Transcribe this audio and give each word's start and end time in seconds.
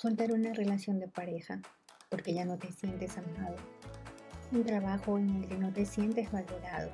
Soltar 0.00 0.30
una 0.30 0.52
relación 0.52 1.00
de 1.00 1.08
pareja 1.08 1.60
porque 2.08 2.32
ya 2.32 2.44
no 2.44 2.56
te 2.56 2.70
sientes 2.70 3.18
amado. 3.18 3.56
Un 4.52 4.62
trabajo 4.62 5.18
en 5.18 5.28
el 5.28 5.48
que 5.48 5.58
no 5.58 5.72
te 5.72 5.84
sientes 5.84 6.30
valorado. 6.30 6.92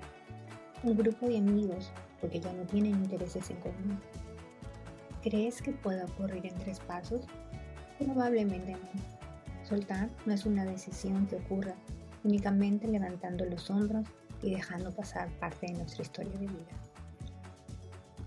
Un 0.82 0.96
grupo 0.96 1.26
de 1.28 1.36
amigos 1.36 1.92
porque 2.18 2.40
ya 2.40 2.50
no 2.54 2.62
tienen 2.62 2.92
intereses 2.92 3.50
en 3.50 3.58
común. 3.58 4.00
¿Crees 5.22 5.60
que 5.60 5.72
pueda 5.72 6.06
ocurrir 6.06 6.46
en 6.46 6.54
tres 6.54 6.80
pasos? 6.80 7.26
Probablemente 7.98 8.72
no. 8.72 9.66
Soltar 9.68 10.08
no 10.24 10.32
es 10.32 10.46
una 10.46 10.64
decisión 10.64 11.26
que 11.26 11.36
ocurra 11.36 11.74
únicamente 12.24 12.88
levantando 12.88 13.44
los 13.44 13.68
hombros 13.68 14.08
y 14.40 14.54
dejando 14.54 14.90
pasar 14.90 15.28
parte 15.40 15.66
de 15.66 15.74
nuestra 15.74 16.04
historia 16.04 16.38
de 16.38 16.46
vida. 16.46 16.72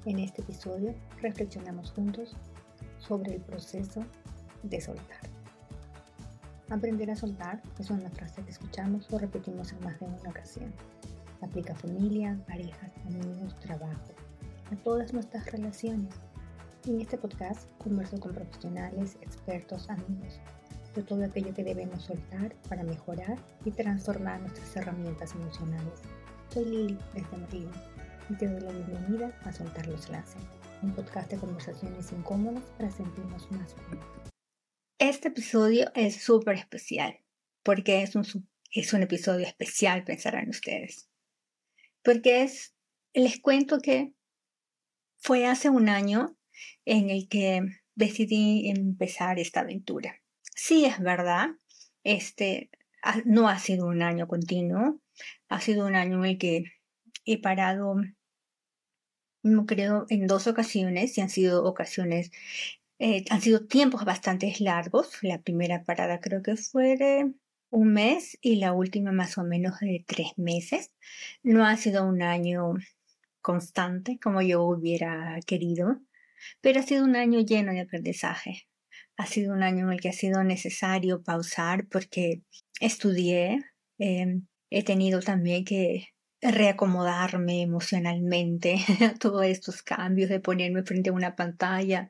En 0.06 0.20
este 0.20 0.44
episodio 0.44 0.94
reflexionamos 1.20 1.90
juntos 1.94 2.38
sobre 3.00 3.34
el 3.34 3.42
proceso 3.42 4.06
de 4.70 4.82
soltar. 4.82 5.18
Aprender 6.70 7.10
a 7.10 7.16
soltar 7.16 7.62
es 7.80 7.90
una 7.90 8.10
frase 8.10 8.44
que 8.44 8.52
escuchamos 8.52 9.12
o 9.12 9.18
repetimos 9.18 9.72
en 9.72 9.84
más 9.84 10.00
de 10.00 10.06
una 10.06 10.30
ocasión. 10.30 10.74
Aplica 11.42 11.74
a 11.74 11.78
familia, 11.78 12.38
parejas, 12.48 12.92
amigos, 13.06 13.58
trabajo, 13.62 14.14
a 14.72 14.76
todas 14.84 15.14
nuestras 15.14 15.50
relaciones. 15.52 16.14
En 16.86 17.00
este 17.00 17.18
podcast 17.18 17.70
converso 17.78 18.20
con 18.20 18.34
profesionales, 18.34 19.18
expertos, 19.22 19.90
amigos, 19.90 20.40
de 20.96 21.04
todo 21.04 21.24
aquello 21.24 21.54
que 21.54 21.64
debemos 21.64 22.04
soltar 22.04 22.54
para 22.68 22.84
mejorar 22.84 23.38
y 23.64 23.72
transformar 23.72 24.42
nuestras 24.42 24.76
herramientas 24.76 25.34
emocionales. 25.36 26.02
Soy 26.50 26.66
Lili 26.66 26.98
desde 27.14 27.38
Madrid 27.38 27.68
y 28.30 28.34
te 28.36 28.48
doy 28.48 28.62
la 28.62 28.72
bienvenida 28.72 29.32
a 29.46 29.54
Soltar 29.54 29.88
los 29.88 30.10
Laces, 30.10 30.42
un 30.82 30.92
podcast 30.92 31.32
de 31.32 31.38
conversaciones 31.38 32.12
incómodas 32.12 32.64
para 32.78 32.92
sentirnos 32.92 33.50
más 33.52 33.74
cómodos. 33.74 34.37
Este 35.00 35.28
episodio 35.28 35.92
es 35.94 36.24
súper 36.24 36.56
especial, 36.56 37.20
porque 37.62 38.02
es 38.02 38.16
un, 38.16 38.26
es 38.72 38.94
un 38.94 39.04
episodio 39.04 39.46
especial, 39.46 40.04
pensarán 40.04 40.50
ustedes. 40.50 41.08
Porque 42.04 42.42
es, 42.42 42.76
les 43.14 43.40
cuento 43.40 43.80
que 43.80 44.14
fue 45.18 45.46
hace 45.46 45.70
un 45.70 45.90
año 45.90 46.36
en 46.84 47.12
el 47.12 47.28
que 47.30 47.62
decidí 47.94 48.72
empezar 48.72 49.38
esta 49.38 49.60
aventura. 49.60 50.20
Sí, 50.56 50.86
es 50.86 51.00
verdad, 51.00 51.50
este 52.04 52.72
no 53.26 53.50
ha 53.50 53.60
sido 53.60 53.86
un 53.86 54.02
año 54.02 54.28
continuo, 54.28 55.00
ha 55.48 55.62
sido 55.62 55.86
un 55.86 55.96
año 55.96 56.24
en 56.24 56.32
el 56.32 56.38
que 56.40 56.64
he 57.26 57.40
parado, 57.40 57.98
no 59.44 59.66
creo, 59.68 60.08
en 60.10 60.26
dos 60.26 60.48
ocasiones 60.48 61.16
y 61.18 61.22
han 61.22 61.30
sido 61.30 61.64
ocasiones 61.66 62.32
eh, 63.00 63.26
han 63.30 63.42
sido 63.42 63.66
tiempos 63.68 64.06
bastante 64.06 64.54
largos. 64.60 65.10
La 65.22 65.42
primera 65.42 65.84
parada 65.84 66.20
creo 66.20 66.42
que 66.42 66.56
fue 66.56 66.98
de 66.98 67.34
un 67.70 67.94
mes 67.94 68.38
y 68.42 68.58
la 68.58 68.74
última 68.74 69.12
más 69.12 69.38
o 69.38 69.44
menos 69.44 69.80
de 69.80 70.04
tres 70.08 70.32
meses. 70.38 70.92
No 71.44 71.66
ha 71.66 71.76
sido 71.78 72.06
un 72.06 72.22
año 72.22 72.74
constante 73.42 74.20
como 74.22 74.42
yo 74.42 74.64
hubiera 74.64 75.40
querido, 75.46 76.02
pero 76.62 76.80
ha 76.80 76.84
sido 76.84 77.04
un 77.04 77.16
año 77.16 77.40
lleno 77.42 77.72
de 77.72 77.82
aprendizaje. 77.82 78.68
Ha 79.18 79.26
sido 79.26 79.54
un 79.54 79.64
año 79.64 79.88
en 79.88 79.94
el 79.94 80.02
que 80.02 80.10
ha 80.10 80.14
sido 80.14 80.44
necesario 80.44 81.24
pausar 81.24 81.88
porque 81.88 82.42
estudié, 82.80 83.64
eh, 84.00 84.42
he 84.70 84.84
tenido 84.84 85.22
también 85.22 85.66
que 85.66 86.10
reacomodarme 86.42 87.62
emocionalmente 87.62 88.78
a 89.02 89.14
todos 89.20 89.46
estos 89.46 89.82
cambios 89.82 90.30
de 90.30 90.40
ponerme 90.40 90.84
frente 90.84 91.10
a 91.10 91.14
una 91.14 91.36
pantalla 91.36 92.10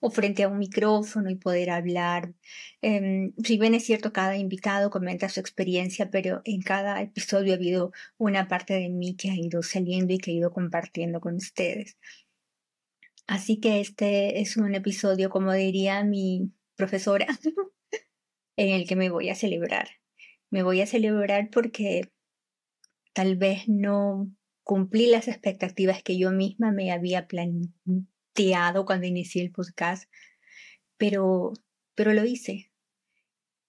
o 0.00 0.10
frente 0.10 0.42
a 0.42 0.48
un 0.48 0.58
micrófono 0.58 1.30
y 1.30 1.36
poder 1.36 1.70
hablar. 1.70 2.34
Em, 2.82 3.32
si 3.44 3.58
bien 3.58 3.74
es 3.74 3.84
cierto, 3.84 4.12
cada 4.12 4.36
invitado 4.36 4.90
comenta 4.90 5.28
su 5.28 5.40
experiencia, 5.40 6.10
pero 6.10 6.42
en 6.44 6.62
cada 6.62 7.00
episodio 7.02 7.52
ha 7.52 7.56
habido 7.56 7.92
una 8.18 8.48
parte 8.48 8.74
de 8.74 8.88
mí 8.88 9.14
que 9.16 9.30
ha 9.30 9.36
ido 9.36 9.62
saliendo 9.62 10.12
y 10.14 10.18
que 10.18 10.32
he 10.32 10.34
ido 10.34 10.52
compartiendo 10.52 11.20
con 11.20 11.36
ustedes. 11.36 11.96
Así 13.26 13.60
que 13.60 13.80
este 13.80 14.40
es 14.40 14.56
un 14.56 14.74
episodio, 14.74 15.30
como 15.30 15.52
diría 15.52 16.02
mi 16.02 16.50
profesora, 16.74 17.26
en 18.56 18.70
el 18.70 18.88
que 18.88 18.96
me 18.96 19.10
voy 19.10 19.30
a 19.30 19.36
celebrar. 19.36 19.88
Me 20.50 20.64
voy 20.64 20.80
a 20.80 20.86
celebrar 20.86 21.50
porque 21.50 22.10
tal 23.12 23.36
vez 23.36 23.68
no 23.68 24.30
cumplí 24.62 25.06
las 25.06 25.28
expectativas 25.28 26.02
que 26.02 26.18
yo 26.18 26.30
misma 26.30 26.72
me 26.72 26.92
había 26.92 27.26
planteado 27.26 28.84
cuando 28.84 29.06
inicié 29.06 29.42
el 29.42 29.50
podcast, 29.50 30.10
pero, 30.96 31.52
pero 31.94 32.12
lo 32.12 32.24
hice. 32.24 32.70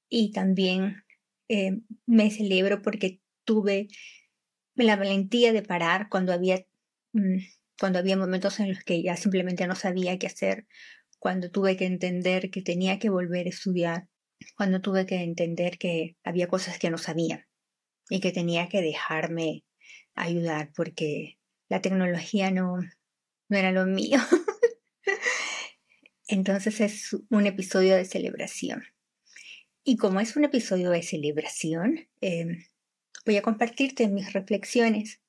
Y 0.10 0.32
también 0.32 1.04
eh, 1.50 1.80
me 2.06 2.30
celebro 2.30 2.82
porque 2.82 3.22
tuve 3.46 3.88
la 4.76 4.96
valentía 4.96 5.54
de 5.54 5.64
parar 5.64 6.08
cuando 6.10 6.34
había, 6.34 6.66
mm, 7.14 7.38
cuando 7.80 8.00
había 8.00 8.18
momentos 8.18 8.60
en 8.60 8.70
los 8.70 8.84
que 8.84 9.02
ya 9.02 9.16
simplemente 9.16 9.66
no 9.68 9.76
sabía 9.76 10.20
qué 10.20 10.28
hacer, 10.28 10.68
cuando 11.20 11.52
tuve 11.52 11.78
que 11.78 11.86
entender 11.86 12.50
que 12.52 12.62
tenía 12.62 13.00
que 13.00 13.10
volver 13.10 13.48
a 13.48 13.50
estudiar, 13.50 14.08
cuando 14.56 14.82
tuve 14.82 15.06
que 15.06 15.22
entender 15.24 15.78
que 15.78 16.18
había 16.24 16.48
cosas 16.48 16.80
que 16.80 16.90
no 16.90 16.98
sabía 16.98 17.48
y 18.12 18.20
que 18.20 18.34
tenía 18.34 18.68
que 18.68 18.82
dejarme 18.82 19.64
ayudar 20.16 20.74
porque 20.76 21.40
la 21.70 21.82
tecnología 21.82 22.52
no, 22.52 22.80
no 23.48 23.58
era 23.58 23.72
lo 23.72 23.86
mío. 23.86 24.20
Entonces 26.28 26.82
es 26.82 27.16
un 27.30 27.48
episodio 27.48 27.96
de 27.96 28.04
celebración. 28.04 28.84
Y 29.86 29.96
como 29.96 30.20
es 30.20 30.36
un 30.36 30.44
episodio 30.44 30.90
de 30.90 31.04
celebración, 31.04 32.10
em, 32.20 32.66
voy 33.26 33.38
a 33.38 33.42
compartirte 33.42 34.10
mis 34.10 34.34
reflexiones, 34.34 35.22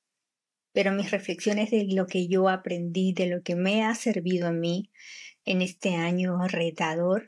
pero 0.72 0.90
mis 0.90 1.12
reflexiones 1.12 1.70
de 1.70 1.84
lo 1.84 2.08
que 2.08 2.26
yo 2.26 2.48
aprendí, 2.48 3.12
de 3.12 3.26
lo 3.26 3.44
que 3.44 3.54
me 3.54 3.84
ha 3.84 3.94
servido 3.94 4.48
a 4.48 4.52
mí 4.52 4.90
en 5.44 5.62
este 5.62 5.94
año 5.94 6.48
retador, 6.48 7.26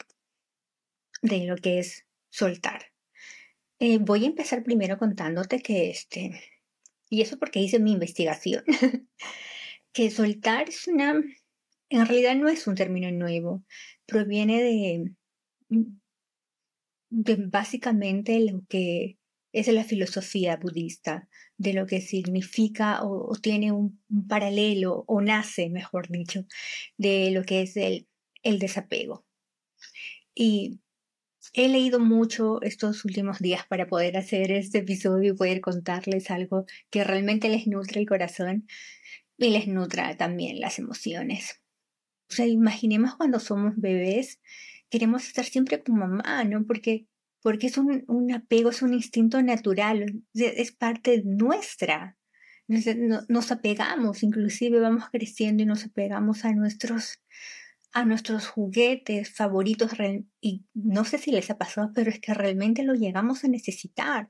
de 1.22 1.46
lo 1.46 1.54
que 1.54 1.78
es 1.78 2.06
soltar. 2.28 2.93
Eh, 3.80 3.98
voy 3.98 4.24
a 4.24 4.28
empezar 4.28 4.62
primero 4.62 4.98
contándote 4.98 5.60
que 5.60 5.90
este, 5.90 6.40
y 7.10 7.22
eso 7.22 7.38
porque 7.38 7.60
hice 7.60 7.78
mi 7.78 7.92
investigación, 7.92 8.64
que 9.92 10.10
soltar 10.10 10.68
es 10.68 10.88
una, 10.88 11.22
en 11.88 12.06
realidad 12.06 12.36
no 12.36 12.48
es 12.48 12.66
un 12.66 12.74
término 12.74 13.10
nuevo, 13.10 13.64
proviene 14.06 14.62
de, 14.62 15.12
de 17.10 17.36
básicamente 17.36 18.40
lo 18.40 18.62
que 18.68 19.18
es 19.52 19.68
la 19.68 19.84
filosofía 19.84 20.56
budista, 20.56 21.28
de 21.56 21.74
lo 21.74 21.86
que 21.86 22.00
significa 22.00 23.04
o, 23.04 23.36
tiene 23.40 23.70
un, 23.70 24.02
un, 24.08 24.26
paralelo, 24.26 25.04
o 25.06 25.20
nace, 25.20 25.70
mejor 25.70 26.08
dicho, 26.08 26.44
de 26.96 27.30
lo 27.30 27.44
que 27.44 27.62
es 27.62 27.76
el, 27.76 28.08
el 28.42 28.58
desapego. 28.58 29.24
Y 30.34 30.80
He 31.52 31.68
leído 31.68 32.00
mucho 32.00 32.62
estos 32.62 33.04
últimos 33.04 33.38
días 33.38 33.66
para 33.66 33.86
poder 33.86 34.16
hacer 34.16 34.50
este 34.52 34.78
episodio 34.78 35.32
y 35.32 35.36
poder 35.36 35.60
contarles 35.60 36.30
algo 36.30 36.66
que 36.90 37.04
realmente 37.04 37.48
les 37.48 37.66
nutre 37.66 38.00
el 38.00 38.08
corazón 38.08 38.66
y 39.36 39.50
les 39.50 39.66
nutra 39.66 40.16
también 40.16 40.60
las 40.60 40.78
emociones. 40.78 41.60
O 42.30 42.34
sea, 42.34 42.46
imaginemos 42.46 43.16
cuando 43.16 43.38
somos 43.38 43.74
bebés, 43.76 44.40
queremos 44.90 45.26
estar 45.26 45.44
siempre 45.44 45.82
con 45.82 45.98
mamá, 45.98 46.44
¿no? 46.44 46.64
Porque, 46.66 47.06
porque 47.42 47.66
es 47.66 47.78
un, 47.78 48.32
apego, 48.32 48.70
es 48.70 48.82
un 48.82 48.94
instinto 48.94 49.42
natural, 49.42 50.22
es 50.32 50.72
parte 50.72 51.22
nuestra. 51.24 52.16
Nos, 52.66 52.84
nos 53.28 53.52
apegamos, 53.52 54.22
inclusive 54.22 54.80
vamos 54.80 55.04
creciendo 55.10 55.62
y 55.62 55.66
nos 55.66 55.84
apegamos 55.84 56.44
a 56.44 56.52
nuestros 56.52 57.20
a 57.94 58.04
nuestros 58.04 58.48
juguetes 58.48 59.30
favoritos 59.30 59.92
y 60.40 60.64
no 60.74 61.04
sé 61.04 61.16
si 61.16 61.30
les 61.30 61.48
ha 61.50 61.58
pasado, 61.58 61.92
pero 61.94 62.10
es 62.10 62.18
que 62.18 62.34
realmente 62.34 62.82
lo 62.82 62.94
llegamos 62.94 63.44
a 63.44 63.48
necesitar. 63.48 64.28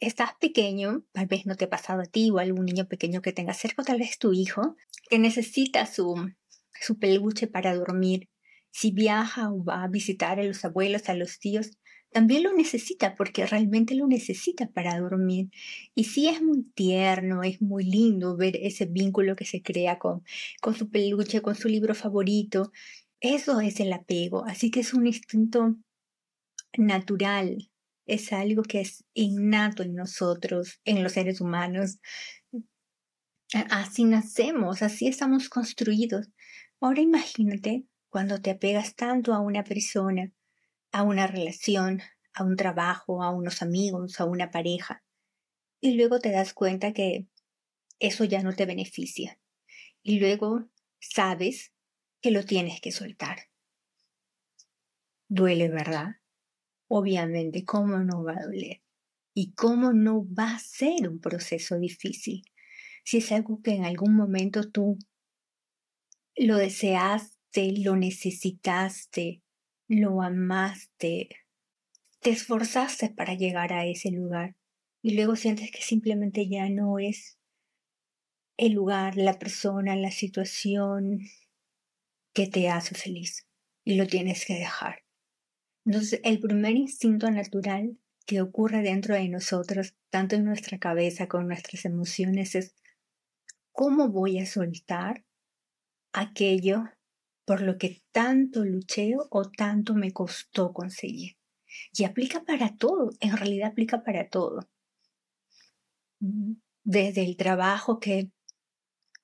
Estás 0.00 0.32
pequeño, 0.38 1.02
tal 1.12 1.26
vez 1.26 1.46
no 1.46 1.56
te 1.56 1.64
ha 1.64 1.70
pasado 1.70 2.02
a 2.02 2.04
ti 2.04 2.30
o 2.30 2.38
a 2.38 2.42
algún 2.42 2.66
niño 2.66 2.86
pequeño 2.88 3.22
que 3.22 3.32
tenga 3.32 3.54
cerca, 3.54 3.82
tal 3.82 3.98
vez 3.98 4.18
tu 4.18 4.34
hijo, 4.34 4.76
que 5.08 5.18
necesita 5.18 5.86
su, 5.86 6.30
su 6.78 6.98
peluche 6.98 7.46
para 7.46 7.74
dormir. 7.74 8.28
Si 8.70 8.90
viaja 8.90 9.50
o 9.50 9.64
va 9.64 9.82
a 9.82 9.88
visitar 9.88 10.38
a 10.38 10.44
los 10.44 10.62
abuelos, 10.66 11.08
a 11.08 11.14
los 11.14 11.38
tíos, 11.38 11.70
también 12.16 12.44
lo 12.44 12.52
necesita 12.54 13.14
porque 13.14 13.46
realmente 13.46 13.94
lo 13.94 14.06
necesita 14.06 14.68
para 14.70 14.98
dormir. 14.98 15.50
Y 15.94 16.04
sí 16.04 16.28
es 16.28 16.42
muy 16.42 16.62
tierno, 16.74 17.42
es 17.42 17.60
muy 17.60 17.84
lindo 17.84 18.36
ver 18.36 18.56
ese 18.56 18.86
vínculo 18.86 19.36
que 19.36 19.44
se 19.44 19.62
crea 19.62 19.98
con, 19.98 20.22
con 20.60 20.74
su 20.74 20.90
peluche, 20.90 21.42
con 21.42 21.54
su 21.54 21.68
libro 21.68 21.94
favorito. 21.94 22.72
Eso 23.20 23.60
es 23.60 23.80
el 23.80 23.92
apego, 23.92 24.44
así 24.46 24.70
que 24.70 24.80
es 24.80 24.92
un 24.92 25.06
instinto 25.06 25.76
natural, 26.76 27.70
es 28.06 28.32
algo 28.32 28.62
que 28.62 28.80
es 28.80 29.04
innato 29.14 29.82
en 29.82 29.94
nosotros, 29.94 30.80
en 30.84 31.02
los 31.02 31.12
seres 31.12 31.40
humanos. 31.40 31.98
Así 33.70 34.04
nacemos, 34.04 34.82
así 34.82 35.08
estamos 35.08 35.48
construidos. 35.48 36.28
Ahora 36.80 37.00
imagínate 37.00 37.86
cuando 38.08 38.40
te 38.40 38.50
apegas 38.50 38.94
tanto 38.94 39.32
a 39.32 39.40
una 39.40 39.64
persona, 39.64 40.32
a 40.92 41.02
una 41.02 41.26
relación, 41.26 42.02
a 42.34 42.44
un 42.44 42.56
trabajo, 42.56 43.22
a 43.22 43.30
unos 43.30 43.62
amigos, 43.62 44.20
a 44.20 44.26
una 44.26 44.50
pareja. 44.50 45.02
Y 45.80 45.94
luego 45.94 46.18
te 46.18 46.30
das 46.30 46.52
cuenta 46.52 46.92
que 46.92 47.26
eso 47.98 48.24
ya 48.24 48.42
no 48.42 48.54
te 48.54 48.66
beneficia. 48.66 49.38
Y 50.02 50.20
luego 50.20 50.68
sabes 51.00 51.72
que 52.26 52.32
lo 52.32 52.44
tienes 52.44 52.80
que 52.80 52.90
soltar. 52.90 53.38
Duele, 55.28 55.68
¿verdad? 55.68 56.16
Obviamente, 56.88 57.64
¿cómo 57.64 57.98
no 58.00 58.24
va 58.24 58.32
a 58.32 58.46
doler? 58.46 58.82
¿Y 59.32 59.52
cómo 59.52 59.92
no 59.92 60.26
va 60.34 60.56
a 60.56 60.58
ser 60.58 61.08
un 61.08 61.20
proceso 61.20 61.78
difícil? 61.78 62.42
Si 63.04 63.18
es 63.18 63.30
algo 63.30 63.62
que 63.62 63.76
en 63.76 63.84
algún 63.84 64.16
momento 64.16 64.68
tú 64.68 64.98
lo 66.34 66.56
deseaste, 66.56 67.74
lo 67.78 67.94
necesitaste, 67.94 69.44
lo 69.86 70.20
amaste, 70.20 71.28
te 72.18 72.30
esforzaste 72.30 73.10
para 73.10 73.34
llegar 73.34 73.72
a 73.72 73.86
ese 73.86 74.10
lugar 74.10 74.56
y 75.00 75.14
luego 75.14 75.36
sientes 75.36 75.70
que 75.70 75.82
simplemente 75.82 76.48
ya 76.48 76.68
no 76.70 76.98
es 76.98 77.38
el 78.56 78.72
lugar, 78.72 79.16
la 79.16 79.38
persona, 79.38 79.94
la 79.94 80.10
situación 80.10 81.20
que 82.36 82.46
te 82.46 82.68
hace 82.68 82.94
feliz 82.94 83.46
y 83.82 83.94
lo 83.94 84.06
tienes 84.06 84.44
que 84.44 84.52
dejar. 84.52 85.04
Entonces, 85.86 86.20
el 86.22 86.38
primer 86.38 86.76
instinto 86.76 87.30
natural 87.30 87.98
que 88.26 88.42
ocurre 88.42 88.82
dentro 88.82 89.14
de 89.14 89.26
nosotros, 89.30 89.94
tanto 90.10 90.36
en 90.36 90.44
nuestra 90.44 90.78
cabeza 90.78 91.28
como 91.28 91.44
en 91.44 91.48
nuestras 91.48 91.86
emociones, 91.86 92.54
es 92.54 92.74
¿cómo 93.72 94.10
voy 94.10 94.38
a 94.38 94.44
soltar 94.44 95.24
aquello 96.12 96.84
por 97.46 97.62
lo 97.62 97.78
que 97.78 98.02
tanto 98.12 98.66
luché 98.66 99.14
o 99.30 99.50
tanto 99.50 99.94
me 99.94 100.12
costó 100.12 100.74
conseguir? 100.74 101.38
Y 101.94 102.04
aplica 102.04 102.44
para 102.44 102.76
todo, 102.76 103.12
en 103.20 103.34
realidad 103.34 103.70
aplica 103.70 104.02
para 104.02 104.28
todo. 104.28 104.68
Desde 106.84 107.24
el 107.24 107.38
trabajo 107.38 107.98
que, 107.98 108.30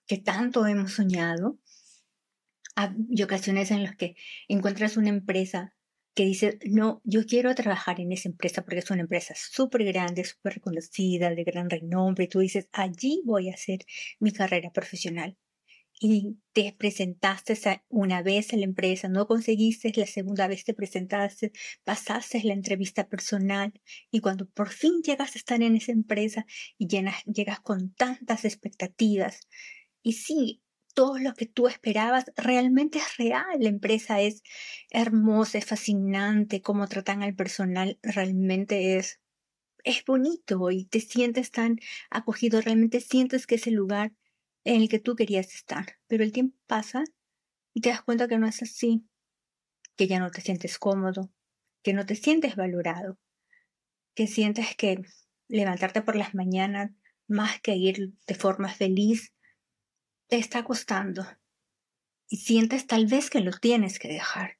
que 0.06 0.16
tanto 0.16 0.66
hemos 0.66 0.92
soñado, 0.92 1.58
hay 2.74 3.22
ocasiones 3.22 3.70
en 3.70 3.82
las 3.82 3.96
que 3.96 4.16
encuentras 4.48 4.96
una 4.96 5.08
empresa 5.10 5.74
que 6.14 6.24
dice, 6.24 6.58
no, 6.66 7.00
yo 7.04 7.24
quiero 7.26 7.54
trabajar 7.54 8.00
en 8.00 8.12
esa 8.12 8.28
empresa 8.28 8.62
porque 8.62 8.80
es 8.80 8.90
una 8.90 9.02
empresa 9.02 9.34
súper 9.36 9.84
grande, 9.84 10.24
súper 10.24 10.54
reconocida, 10.54 11.30
de 11.30 11.44
gran 11.44 11.70
renombre, 11.70 12.24
y 12.24 12.28
tú 12.28 12.40
dices, 12.40 12.68
allí 12.72 13.22
voy 13.24 13.48
a 13.48 13.54
hacer 13.54 13.80
mi 14.20 14.32
carrera 14.32 14.70
profesional 14.72 15.38
y 16.04 16.36
te 16.52 16.74
presentaste 16.76 17.56
una 17.88 18.22
vez 18.22 18.52
en 18.52 18.60
la 18.60 18.66
empresa, 18.66 19.08
no 19.08 19.28
conseguiste, 19.28 19.92
la 19.94 20.06
segunda 20.06 20.48
vez 20.48 20.64
te 20.64 20.74
presentaste, 20.74 21.52
pasaste 21.84 22.42
la 22.42 22.54
entrevista 22.54 23.08
personal 23.08 23.72
y 24.10 24.20
cuando 24.20 24.48
por 24.48 24.70
fin 24.70 25.02
llegas 25.02 25.36
a 25.36 25.38
estar 25.38 25.62
en 25.62 25.76
esa 25.76 25.92
empresa 25.92 26.44
y 26.76 26.88
llegas 26.88 27.60
con 27.60 27.94
tantas 27.94 28.44
expectativas 28.44 29.48
y 30.02 30.14
sí, 30.14 30.61
todo 30.94 31.18
lo 31.18 31.34
que 31.34 31.46
tú 31.46 31.68
esperabas 31.68 32.26
realmente 32.36 32.98
es 32.98 33.16
real. 33.16 33.58
La 33.58 33.68
empresa 33.68 34.20
es 34.20 34.42
hermosa, 34.90 35.58
es 35.58 35.66
fascinante, 35.66 36.62
cómo 36.62 36.86
tratan 36.88 37.22
al 37.22 37.34
personal 37.34 37.98
realmente 38.02 38.96
es, 38.96 39.20
es 39.84 40.04
bonito 40.04 40.70
y 40.70 40.84
te 40.86 41.00
sientes 41.00 41.50
tan 41.50 41.78
acogido, 42.10 42.60
realmente 42.60 43.00
sientes 43.00 43.46
que 43.46 43.56
ese 43.56 43.70
lugar 43.70 44.12
en 44.64 44.82
el 44.82 44.88
que 44.88 44.98
tú 44.98 45.16
querías 45.16 45.54
estar. 45.54 45.98
Pero 46.06 46.24
el 46.24 46.32
tiempo 46.32 46.56
pasa 46.66 47.04
y 47.74 47.80
te 47.80 47.88
das 47.88 48.02
cuenta 48.02 48.28
que 48.28 48.38
no 48.38 48.46
es 48.46 48.62
así, 48.62 49.04
que 49.96 50.06
ya 50.06 50.20
no 50.20 50.30
te 50.30 50.40
sientes 50.40 50.78
cómodo, 50.78 51.30
que 51.82 51.92
no 51.92 52.06
te 52.06 52.14
sientes 52.14 52.56
valorado, 52.56 53.18
que 54.14 54.26
sientes 54.26 54.76
que 54.76 55.02
levantarte 55.48 56.02
por 56.02 56.16
las 56.16 56.34
mañanas 56.34 56.90
más 57.28 57.60
que 57.60 57.76
ir 57.76 58.12
de 58.26 58.34
forma 58.34 58.68
feliz 58.68 59.31
te 60.32 60.38
está 60.38 60.64
costando 60.64 61.26
y 62.26 62.38
sientes 62.38 62.86
tal 62.86 63.04
vez 63.04 63.28
que 63.28 63.40
lo 63.40 63.50
tienes 63.52 63.98
que 63.98 64.08
dejar. 64.08 64.56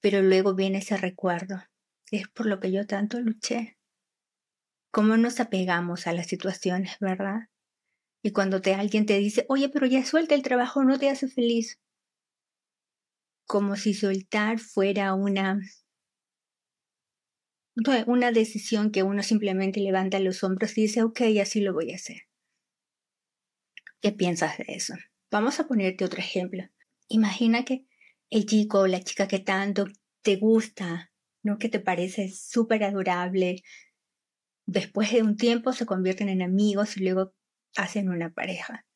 Pero 0.00 0.20
luego 0.20 0.56
viene 0.56 0.78
ese 0.78 0.96
recuerdo, 0.96 1.62
es 2.10 2.26
por 2.26 2.46
lo 2.46 2.58
que 2.58 2.72
yo 2.72 2.88
tanto 2.88 3.20
luché. 3.20 3.78
¿Cómo 4.90 5.16
nos 5.16 5.38
apegamos 5.38 6.08
a 6.08 6.12
las 6.12 6.26
situaciones, 6.26 6.96
verdad? 6.98 7.42
Y 8.20 8.32
cuando 8.32 8.60
te, 8.60 8.74
alguien 8.74 9.06
te 9.06 9.16
dice, 9.18 9.46
oye, 9.48 9.68
pero 9.68 9.86
ya 9.86 10.04
suelta 10.04 10.34
el 10.34 10.42
trabajo, 10.42 10.82
no 10.82 10.98
te 10.98 11.08
hace 11.08 11.28
feliz. 11.28 11.78
Como 13.46 13.76
si 13.76 13.94
soltar 13.94 14.58
fuera 14.58 15.14
una, 15.14 15.60
una 18.08 18.32
decisión 18.32 18.90
que 18.90 19.04
uno 19.04 19.22
simplemente 19.22 19.78
levanta 19.78 20.18
los 20.18 20.42
hombros 20.42 20.76
y 20.76 20.82
dice, 20.82 21.04
ok, 21.04 21.20
así 21.40 21.60
lo 21.60 21.74
voy 21.74 21.92
a 21.92 21.94
hacer. 21.94 22.22
¿Qué 24.00 24.12
piensas 24.12 24.58
de 24.58 24.64
eso? 24.68 24.94
Vamos 25.30 25.60
a 25.60 25.66
ponerte 25.66 26.04
otro 26.04 26.20
ejemplo. 26.20 26.64
Imagina 27.08 27.64
que 27.64 27.86
el 28.30 28.46
chico 28.46 28.80
o 28.80 28.86
la 28.86 29.02
chica 29.02 29.28
que 29.28 29.40
tanto 29.40 29.86
te 30.22 30.36
gusta, 30.36 31.12
¿no? 31.42 31.58
Que 31.58 31.68
te 31.68 31.80
parece 31.80 32.30
súper 32.30 32.84
adorable, 32.84 33.62
después 34.66 35.12
de 35.12 35.22
un 35.22 35.36
tiempo 35.36 35.72
se 35.72 35.86
convierten 35.86 36.28
en 36.28 36.42
amigos 36.42 36.96
y 36.96 37.00
luego 37.00 37.34
hacen 37.76 38.08
una 38.08 38.32
pareja. 38.32 38.86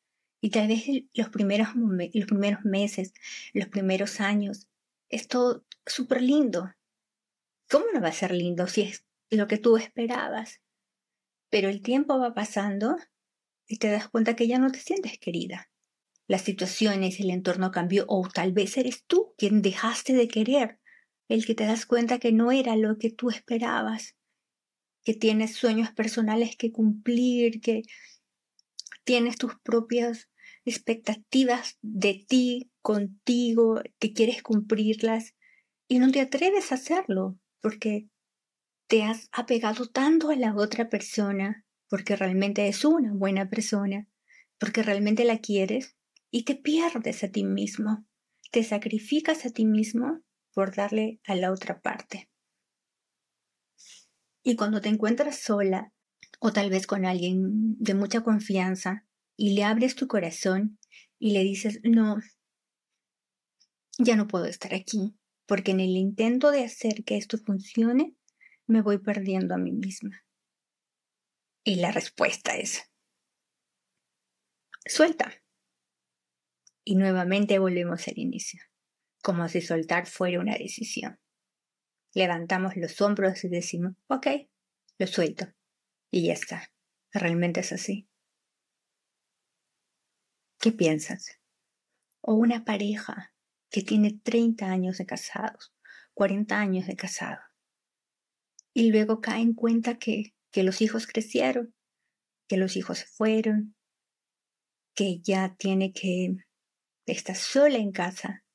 Y 0.41 0.49
tal 0.49 0.67
vez 0.67 0.85
los 1.13 1.29
primeros, 1.29 1.69
los 1.75 2.27
primeros 2.27 2.63
meses, 2.63 3.13
los 3.53 3.67
primeros 3.67 4.21
años, 4.21 4.67
es 5.09 5.27
todo 5.27 5.65
súper 5.85 6.21
lindo. 6.21 6.73
¿Cómo 7.69 7.85
no 7.93 8.01
va 8.01 8.09
a 8.09 8.13
ser 8.13 8.31
lindo 8.31 8.67
si 8.67 8.83
es 8.83 9.05
lo 9.29 9.47
que 9.47 9.57
tú 9.57 9.77
esperabas? 9.77 10.61
Pero 11.49 11.69
el 11.69 11.81
tiempo 11.81 12.19
va 12.19 12.33
pasando 12.33 12.97
y 13.67 13.77
te 13.77 13.89
das 13.89 14.09
cuenta 14.09 14.35
que 14.35 14.47
ya 14.47 14.59
no 14.59 14.71
te 14.71 14.79
sientes 14.79 15.17
querida. 15.19 15.69
Las 16.27 16.41
situaciones, 16.41 17.19
el 17.19 17.29
entorno 17.29 17.71
cambió 17.71 18.05
o 18.07 18.27
tal 18.27 18.51
vez 18.51 18.77
eres 18.77 19.03
tú 19.05 19.33
quien 19.37 19.61
dejaste 19.61 20.13
de 20.13 20.27
querer, 20.27 20.79
el 21.27 21.45
que 21.45 21.55
te 21.55 21.65
das 21.65 21.85
cuenta 21.85 22.19
que 22.19 22.31
no 22.31 22.51
era 22.51 22.75
lo 22.75 22.97
que 22.97 23.11
tú 23.11 23.29
esperabas, 23.29 24.15
que 25.03 25.13
tienes 25.13 25.55
sueños 25.55 25.91
personales 25.91 26.55
que 26.55 26.71
cumplir, 26.71 27.61
que 27.61 27.83
tienes 29.03 29.37
tus 29.37 29.53
propias 29.59 30.29
expectativas 30.65 31.77
de 31.81 32.25
ti, 32.27 32.71
contigo, 32.81 33.81
que 33.99 34.13
quieres 34.13 34.41
cumplirlas 34.41 35.35
y 35.87 35.99
no 35.99 36.11
te 36.11 36.21
atreves 36.21 36.71
a 36.71 36.75
hacerlo 36.75 37.37
porque 37.61 38.07
te 38.87 39.03
has 39.03 39.29
apegado 39.31 39.87
tanto 39.87 40.29
a 40.29 40.35
la 40.35 40.55
otra 40.55 40.89
persona, 40.89 41.64
porque 41.89 42.15
realmente 42.15 42.67
es 42.67 42.83
una 42.85 43.13
buena 43.13 43.49
persona, 43.49 44.07
porque 44.57 44.83
realmente 44.83 45.25
la 45.25 45.39
quieres 45.39 45.95
y 46.31 46.43
te 46.43 46.55
pierdes 46.55 47.23
a 47.23 47.29
ti 47.29 47.43
mismo, 47.43 48.05
te 48.51 48.63
sacrificas 48.63 49.45
a 49.45 49.49
ti 49.49 49.65
mismo 49.65 50.21
por 50.53 50.75
darle 50.75 51.19
a 51.25 51.35
la 51.35 51.51
otra 51.51 51.81
parte. 51.81 52.29
Y 54.43 54.55
cuando 54.55 54.81
te 54.81 54.89
encuentras 54.89 55.39
sola 55.39 55.91
o 56.39 56.53
tal 56.53 56.69
vez 56.69 56.87
con 56.87 57.05
alguien 57.05 57.75
de 57.77 57.93
mucha 57.93 58.21
confianza 58.21 59.05
y 59.35 59.55
le 59.55 59.63
abres 59.63 59.95
tu 59.95 60.07
corazón 60.07 60.79
y 61.19 61.31
le 61.31 61.43
dices, 61.43 61.79
no, 61.83 62.17
ya 63.97 64.15
no 64.15 64.27
puedo 64.27 64.45
estar 64.45 64.73
aquí, 64.73 65.15
porque 65.45 65.71
en 65.71 65.79
el 65.79 65.97
intento 65.97 66.51
de 66.51 66.63
hacer 66.63 67.03
que 67.03 67.17
esto 67.17 67.37
funcione, 67.37 68.15
me 68.67 68.81
voy 68.81 68.97
perdiendo 68.97 69.55
a 69.55 69.57
mí 69.57 69.71
misma. 69.71 70.24
Y 71.67 71.77
la 71.77 71.91
respuesta 71.91 72.55
es, 72.55 72.91
suelta. 74.85 75.33
Y 76.85 76.95
nuevamente 76.95 77.57
volvemos 77.57 78.07
al 78.07 78.19
inicio, 78.19 78.61
como 79.23 79.49
si 79.49 79.61
soltar 79.61 80.05
fuera 80.05 80.39
una 80.39 80.55
decisión. 80.55 81.19
Levantamos 82.13 82.77
los 82.77 83.01
hombros 83.01 83.43
y 83.43 83.49
decimos, 83.49 83.93
ok, 84.07 84.27
lo 84.99 85.07
suelto. 85.07 85.47
Y 86.11 86.27
ya 86.27 86.33
está. 86.33 86.71
Realmente 87.11 87.61
es 87.61 87.73
así. 87.73 88.07
¿Qué 90.59 90.71
piensas? 90.71 91.39
O 92.21 92.35
una 92.35 92.63
pareja 92.63 93.33
que 93.71 93.81
tiene 93.81 94.19
30 94.23 94.67
años 94.67 94.99
de 94.99 95.07
casados, 95.07 95.73
40 96.13 96.59
años 96.59 96.85
de 96.85 96.95
casado, 96.95 97.41
y 98.71 98.91
luego 98.91 99.19
cae 99.19 99.41
en 99.41 99.53
cuenta 99.53 99.97
que, 99.97 100.35
que 100.55 100.63
los 100.63 100.81
hijos 100.81 101.05
crecieron, 101.05 101.75
que 102.47 102.55
los 102.55 102.77
hijos 102.77 102.99
se 102.99 103.07
fueron, 103.07 103.75
que 104.95 105.19
ya 105.19 105.53
tiene 105.59 105.91
que 105.91 106.33
estar 107.05 107.35
sola 107.35 107.77
en 107.77 107.91
casa, 107.91 108.45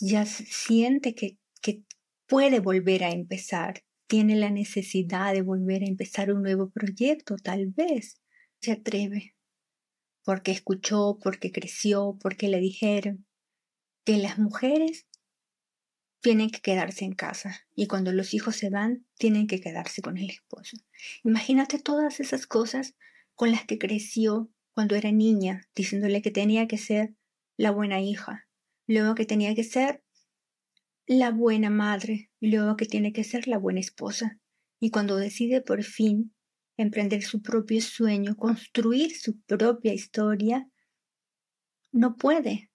ya 0.00 0.26
siente 0.26 1.14
que, 1.14 1.38
que 1.62 1.84
puede 2.26 2.58
volver 2.58 3.04
a 3.04 3.12
empezar, 3.12 3.84
tiene 4.08 4.34
la 4.34 4.50
necesidad 4.50 5.34
de 5.34 5.42
volver 5.42 5.84
a 5.84 5.86
empezar 5.86 6.32
un 6.32 6.42
nuevo 6.42 6.68
proyecto, 6.70 7.36
tal 7.36 7.68
vez. 7.68 8.20
Se 8.60 8.72
atreve, 8.72 9.36
porque 10.24 10.50
escuchó, 10.50 11.20
porque 11.22 11.52
creció, 11.52 12.18
porque 12.20 12.48
le 12.48 12.58
dijeron 12.58 13.24
que 14.04 14.16
las 14.16 14.36
mujeres 14.36 15.06
tienen 16.20 16.50
que 16.50 16.60
quedarse 16.60 17.04
en 17.04 17.14
casa 17.14 17.66
y 17.74 17.86
cuando 17.86 18.12
los 18.12 18.34
hijos 18.34 18.56
se 18.56 18.70
van, 18.70 19.06
tienen 19.16 19.46
que 19.46 19.60
quedarse 19.60 20.02
con 20.02 20.18
el 20.18 20.30
esposo. 20.30 20.76
Imagínate 21.24 21.78
todas 21.78 22.20
esas 22.20 22.46
cosas 22.46 22.94
con 23.34 23.50
las 23.50 23.64
que 23.64 23.78
creció 23.78 24.50
cuando 24.74 24.96
era 24.96 25.12
niña, 25.12 25.62
diciéndole 25.74 26.22
que 26.22 26.30
tenía 26.30 26.68
que 26.68 26.78
ser 26.78 27.14
la 27.56 27.70
buena 27.70 28.00
hija, 28.00 28.46
luego 28.86 29.14
que 29.14 29.26
tenía 29.26 29.54
que 29.54 29.64
ser 29.64 30.02
la 31.06 31.30
buena 31.30 31.70
madre, 31.70 32.30
luego 32.40 32.76
que 32.76 32.86
tiene 32.86 33.12
que 33.12 33.24
ser 33.24 33.48
la 33.48 33.58
buena 33.58 33.80
esposa. 33.80 34.38
Y 34.78 34.90
cuando 34.90 35.16
decide 35.16 35.60
por 35.60 35.82
fin 35.82 36.34
emprender 36.76 37.22
su 37.22 37.42
propio 37.42 37.80
sueño, 37.82 38.36
construir 38.36 39.16
su 39.16 39.40
propia 39.40 39.92
historia, 39.92 40.68
no 41.92 42.16
puede, 42.16 42.69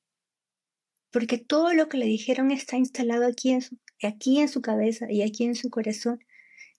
porque 1.16 1.38
todo 1.38 1.74
lo 1.74 1.88
que 1.88 1.98
le 1.98 2.08
dijeron 2.08 2.52
está 2.52 2.76
instalado 2.76 3.26
aquí 3.26 3.52
en 3.52 3.62
su, 3.62 3.80
aquí 4.04 4.42
en 4.42 4.50
su 4.50 4.62
cabeza 4.62 5.10
y 5.10 5.22
aquí 5.22 5.46
en 5.46 5.56
su 5.56 5.70
corazón, 5.70 6.20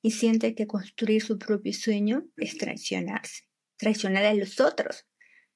y 0.02 0.10
siente 0.10 0.54
que 0.54 0.66
construir 0.66 1.22
su 1.22 1.38
propio 1.38 1.72
sueño 1.72 2.26
es 2.36 2.58
traicionarse, 2.58 3.44
traicionar 3.78 4.26
a 4.26 4.34
los 4.34 4.60
otros, 4.60 5.06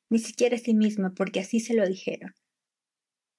ni 0.09 0.19
siquiera 0.19 0.57
a 0.57 0.59
sí 0.59 0.73
misma, 0.73 1.13
porque 1.15 1.41
así 1.41 1.61
se 1.61 1.75
lo 1.75 1.87
dijeron. 1.87 2.35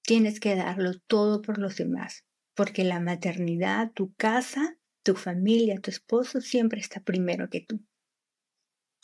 Tienes 0.04 0.40
que 0.40 0.56
darlo 0.56 0.92
todo 1.08 1.42
por 1.42 1.58
los 1.58 1.76
demás, 1.76 2.24
porque 2.54 2.84
la 2.84 3.00
maternidad, 3.00 3.92
tu 3.94 4.14
casa, 4.14 4.78
tu 5.02 5.16
familia, 5.16 5.82
tu 5.82 5.90
esposo 5.90 6.40
siempre 6.40 6.80
está 6.80 7.02
primero 7.02 7.50
que 7.50 7.62
tú. 7.62 7.84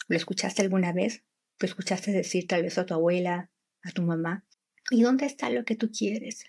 ¿Lo 0.07 0.15
escuchaste 0.17 0.61
alguna 0.61 0.93
vez? 0.93 1.23
¿Lo 1.59 1.65
escuchaste 1.65 2.11
decir 2.11 2.45
tal 2.45 2.61
vez 2.61 2.77
a 2.77 2.85
tu 2.85 2.93
abuela, 2.93 3.49
a 3.81 3.91
tu 3.91 4.03
mamá? 4.03 4.46
¿Y 4.89 5.01
dónde 5.01 5.25
está 5.25 5.49
lo 5.49 5.65
que 5.65 5.75
tú 5.75 5.91
quieres? 5.91 6.45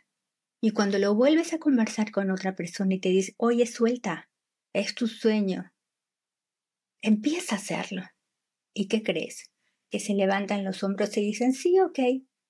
Y 0.61 0.71
cuando 0.71 0.99
lo 0.99 1.15
vuelves 1.15 1.53
a 1.53 1.59
conversar 1.59 2.11
con 2.11 2.31
otra 2.31 2.55
persona 2.55 2.95
y 2.95 3.01
te 3.01 3.11
dice, 3.11 3.35
oye, 3.37 3.67
suelta, 3.67 4.29
es 4.73 4.95
tu 4.95 5.07
sueño, 5.07 5.73
empieza 7.03 7.55
a 7.55 7.59
hacerlo. 7.59 8.03
¿Y 8.75 8.89
qué 8.89 9.03
crees? 9.03 9.51
Que 9.91 10.01
se 10.01 10.15
levantan 10.15 10.65
los 10.65 10.83
hombros 10.83 11.17
y 11.17 11.23
dicen, 11.23 11.53
sí, 11.53 11.79
ok, 11.81 11.99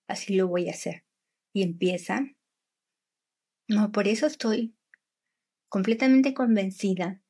así 0.09 0.35
lo 0.35 0.49
voy 0.49 0.68
a 0.68 0.73
hacer. 0.73 1.04
Y 1.52 1.62
empiezan. 1.62 2.37
No, 3.68 3.92
por 3.92 4.09
eso 4.09 4.26
estoy 4.26 4.75
completamente 5.68 6.33
convencida, 6.33 7.23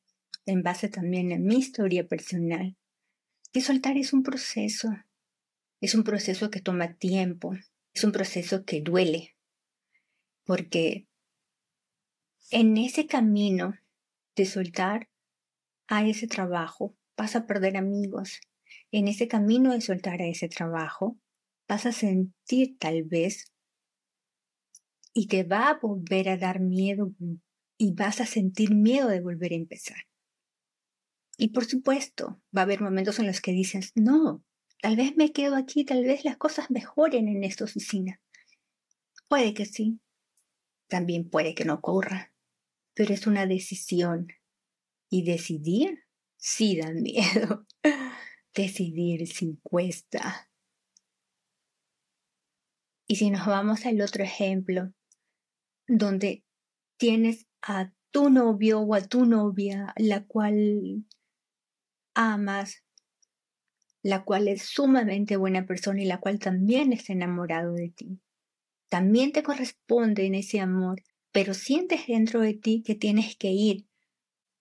en 0.45 0.63
base 0.63 0.89
también 0.89 1.31
a 1.33 1.37
mi 1.37 1.57
historia 1.57 2.07
personal, 2.07 2.77
que 3.51 3.61
soltar 3.61 3.97
es 3.97 4.13
un 4.13 4.23
proceso, 4.23 4.89
es 5.81 5.93
un 5.93 6.03
proceso 6.03 6.49
que 6.49 6.61
toma 6.61 6.95
tiempo, 6.95 7.53
es 7.93 8.03
un 8.03 8.11
proceso 8.11 8.65
que 8.65 8.81
duele, 8.81 9.35
porque 10.45 11.07
en 12.51 12.77
ese 12.77 13.07
camino 13.07 13.75
de 14.35 14.45
soltar 14.45 15.09
a 15.87 16.05
ese 16.07 16.27
trabajo 16.27 16.95
vas 17.17 17.35
a 17.35 17.45
perder 17.45 17.77
amigos, 17.77 18.39
en 18.91 19.07
ese 19.07 19.27
camino 19.27 19.73
de 19.73 19.81
soltar 19.81 20.21
a 20.21 20.27
ese 20.27 20.49
trabajo 20.49 21.19
vas 21.67 21.85
a 21.85 21.91
sentir 21.91 22.77
tal 22.79 23.03
vez 23.03 23.53
y 25.13 25.27
te 25.27 25.43
va 25.43 25.69
a 25.69 25.79
volver 25.79 26.29
a 26.29 26.37
dar 26.37 26.59
miedo 26.59 27.11
y 27.77 27.93
vas 27.93 28.21
a 28.21 28.25
sentir 28.25 28.73
miedo 28.73 29.07
de 29.07 29.21
volver 29.21 29.51
a 29.53 29.55
empezar. 29.55 29.97
Y 31.37 31.49
por 31.49 31.65
supuesto, 31.65 32.41
va 32.55 32.61
a 32.61 32.63
haber 32.63 32.81
momentos 32.81 33.19
en 33.19 33.27
los 33.27 33.39
que 33.39 33.51
dices, 33.51 33.91
no, 33.95 34.43
tal 34.81 34.95
vez 34.95 35.15
me 35.17 35.31
quedo 35.31 35.55
aquí, 35.55 35.85
tal 35.85 36.03
vez 36.03 36.25
las 36.25 36.37
cosas 36.37 36.71
mejoren 36.71 37.27
en 37.27 37.43
esta 37.43 37.63
oficina. 37.63 38.21
Puede 39.27 39.53
que 39.53 39.65
sí, 39.65 39.99
también 40.87 41.29
puede 41.29 41.53
que 41.53 41.65
no 41.65 41.75
ocurra, 41.75 42.33
pero 42.93 43.13
es 43.13 43.27
una 43.27 43.45
decisión. 43.45 44.27
Y 45.11 45.23
decidir 45.23 46.03
sí 46.37 46.77
da 46.77 46.91
miedo. 46.91 47.65
decidir 48.53 49.27
sin 49.27 49.57
cuesta. 49.57 50.49
Y 53.07 53.15
si 53.15 53.31
nos 53.31 53.47
vamos 53.47 53.85
al 53.85 54.01
otro 54.01 54.23
ejemplo, 54.23 54.93
donde 55.87 56.43
tienes 56.97 57.47
a 57.61 57.91
tu 58.11 58.29
novio 58.29 58.81
o 58.81 58.93
a 58.93 59.01
tu 59.01 59.25
novia, 59.25 59.93
la 59.97 60.25
cual 60.25 61.05
amas, 62.13 62.83
la 64.01 64.23
cual 64.23 64.47
es 64.47 64.63
sumamente 64.63 65.37
buena 65.37 65.65
persona 65.65 66.01
y 66.01 66.05
la 66.05 66.19
cual 66.19 66.39
también 66.39 66.93
está 66.93 67.13
enamorado 67.13 67.73
de 67.73 67.89
ti. 67.89 68.19
También 68.89 69.31
te 69.31 69.43
corresponde 69.43 70.25
en 70.25 70.35
ese 70.35 70.59
amor, 70.59 71.03
pero 71.31 71.53
sientes 71.53 72.07
dentro 72.07 72.41
de 72.41 72.53
ti 72.53 72.81
que 72.85 72.95
tienes 72.95 73.35
que 73.35 73.51
ir 73.51 73.85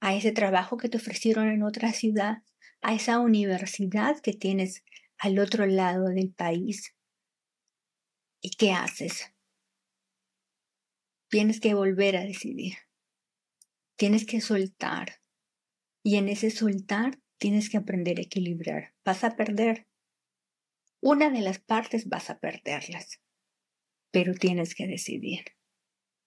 a 0.01 0.15
ese 0.15 0.33
trabajo 0.33 0.77
que 0.77 0.89
te 0.89 0.99
ofrecieron 0.99 1.49
en 1.49 1.63
otra 1.63 1.93
ciudad, 1.93 2.43
a 2.83 2.95
esa 2.95 3.19
universidad 3.19 4.21
que 4.21 4.33
tienes 4.33 4.85
al 5.19 5.39
otro 5.39 5.67
lado 5.67 6.09
del 6.09 6.31
país. 6.31 6.95
¿Y 8.41 8.51
qué 8.51 8.73
haces? 8.73 9.33
Tienes 11.29 11.61
que 11.61 11.75
volver 11.75 12.17
a 12.17 12.25
decidir. 12.25 12.75
Tienes 13.97 14.25
que 14.27 14.41
soltar. 14.41 15.21
Y 16.05 16.17
en 16.17 16.29
ese 16.29 16.51
soltar 16.51 17.19
tienes 17.39 17.71
que 17.71 17.79
aprender 17.79 18.19
a 18.19 18.23
equilibrar. 18.23 18.95
Vas 19.05 19.25
a 19.25 19.37
perder. 19.37 19.87
Una 21.01 21.31
de 21.31 21.41
las 21.41 21.59
partes 21.61 22.09
vas 22.09 22.29
a 22.29 22.41
perderlas, 22.41 23.21
pero 24.11 24.35
tienes 24.35 24.75
que 24.75 24.87
decidir, 24.87 25.45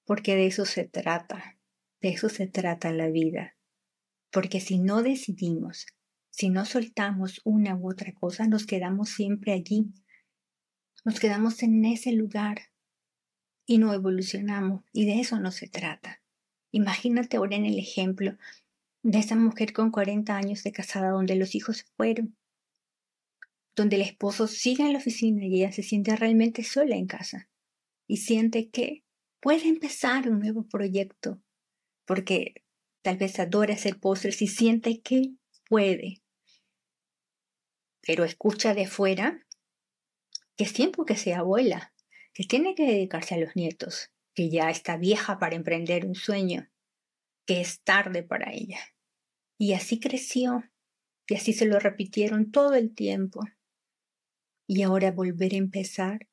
porque 0.06 0.36
de 0.36 0.48
eso 0.48 0.66
se 0.66 0.86
trata, 0.86 1.60
de 2.00 2.10
eso 2.10 2.30
se 2.30 2.48
trata 2.48 2.94
la 2.94 3.10
vida. 3.10 3.58
Porque 4.32 4.62
si 4.62 4.80
no 4.80 5.04
decidimos, 5.04 5.88
si 6.30 6.50
no 6.50 6.64
soltamos 6.66 7.42
una 7.44 7.76
u 7.76 7.92
otra 7.92 8.14
cosa, 8.14 8.48
nos 8.48 8.66
quedamos 8.66 9.10
siempre 9.10 9.52
allí, 9.52 9.92
nos 11.04 11.20
quedamos 11.20 11.62
en 11.64 11.84
ese 11.84 12.14
lugar 12.14 12.72
y 13.66 13.78
no 13.78 13.94
evolucionamos, 13.94 14.86
y 14.94 15.06
de 15.06 15.20
eso 15.20 15.40
no 15.40 15.52
se 15.52 15.68
trata. 15.68 16.22
Imagínate 16.72 17.36
ahora 17.36 17.58
en 17.58 17.66
el 17.66 17.78
ejemplo 17.78 18.38
de 19.04 19.20
esa 19.20 19.36
mujer 19.36 19.74
con 19.74 19.92
40 19.92 20.36
años 20.36 20.64
de 20.64 20.72
casada 20.72 21.10
donde 21.10 21.36
los 21.36 21.56
hijos 21.56 21.86
fueron, 21.98 22.38
donde 23.76 23.96
el 23.96 24.04
esposo 24.04 24.48
sigue 24.48 24.84
en 24.84 24.94
la 24.94 25.00
oficina 25.00 25.46
y 25.46 25.56
ella 25.56 25.72
se 25.72 25.84
siente 25.84 26.16
realmente 26.16 26.64
sola 26.64 26.96
en 26.96 27.08
casa 27.08 27.50
y 28.08 28.18
siente 28.18 28.70
que 28.70 29.04
puede 29.40 29.68
empezar 29.68 30.30
un 30.30 30.40
nuevo 30.40 30.68
proyecto 30.68 31.42
porque 32.06 32.64
tal 33.02 33.18
vez 33.18 33.40
adora 33.40 33.74
hacer 33.74 34.00
postres 34.00 34.42
y 34.42 34.48
siente 34.48 35.02
que 35.02 35.34
puede. 35.68 36.22
Pero 38.02 38.24
escucha 38.24 38.74
de 38.74 38.88
fuera 38.88 39.46
que 40.58 40.66
es 40.66 40.74
tiempo 40.74 41.06
que 41.06 41.16
sea 41.16 41.40
abuela, 41.40 41.94
que 42.34 42.44
tiene 42.44 42.76
que 42.76 42.86
dedicarse 42.86 43.36
a 43.36 43.38
los 43.38 43.56
nietos, 43.56 44.12
que 44.36 44.50
ya 44.50 44.70
está 44.70 44.98
vieja 44.98 45.40
para 45.40 45.56
emprender 45.56 46.06
un 46.06 46.16
sueño, 46.16 46.70
que 47.46 47.62
es 47.62 47.82
tarde 47.82 48.24
para 48.24 48.52
ella. 48.54 48.80
Y 49.58 49.74
así 49.74 50.00
creció, 50.00 50.64
y 51.28 51.36
así 51.36 51.54
se 51.54 51.66
lo 51.66 51.80
repitieron 51.80 52.52
todo 52.52 52.76
el 52.76 52.94
tiempo. 52.94 53.42
Y 54.68 54.84
ahora 54.84 55.12
volver 55.12 55.54
a 55.54 55.58
empezar 55.58 56.28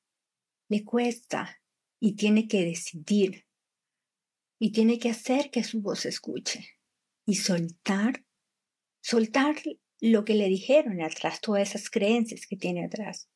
le 0.68 0.84
cuesta 0.84 1.60
y 2.00 2.14
tiene 2.16 2.46
que 2.46 2.64
decidir 2.64 3.46
y 4.58 4.72
tiene 4.72 4.98
que 4.98 5.10
hacer 5.10 5.50
que 5.50 5.64
su 5.64 5.80
voz 5.80 6.00
se 6.00 6.08
escuche 6.08 6.78
y 7.24 7.36
soltar, 7.36 8.24
soltar 9.00 9.56
lo 10.00 10.24
que 10.24 10.34
le 10.34 10.48
dijeron 10.48 11.00
atrás, 11.00 11.40
todas 11.40 11.68
esas 11.68 11.90
creencias 11.90 12.46
que 12.46 12.56
tiene 12.56 12.84
atrás, 12.84 13.28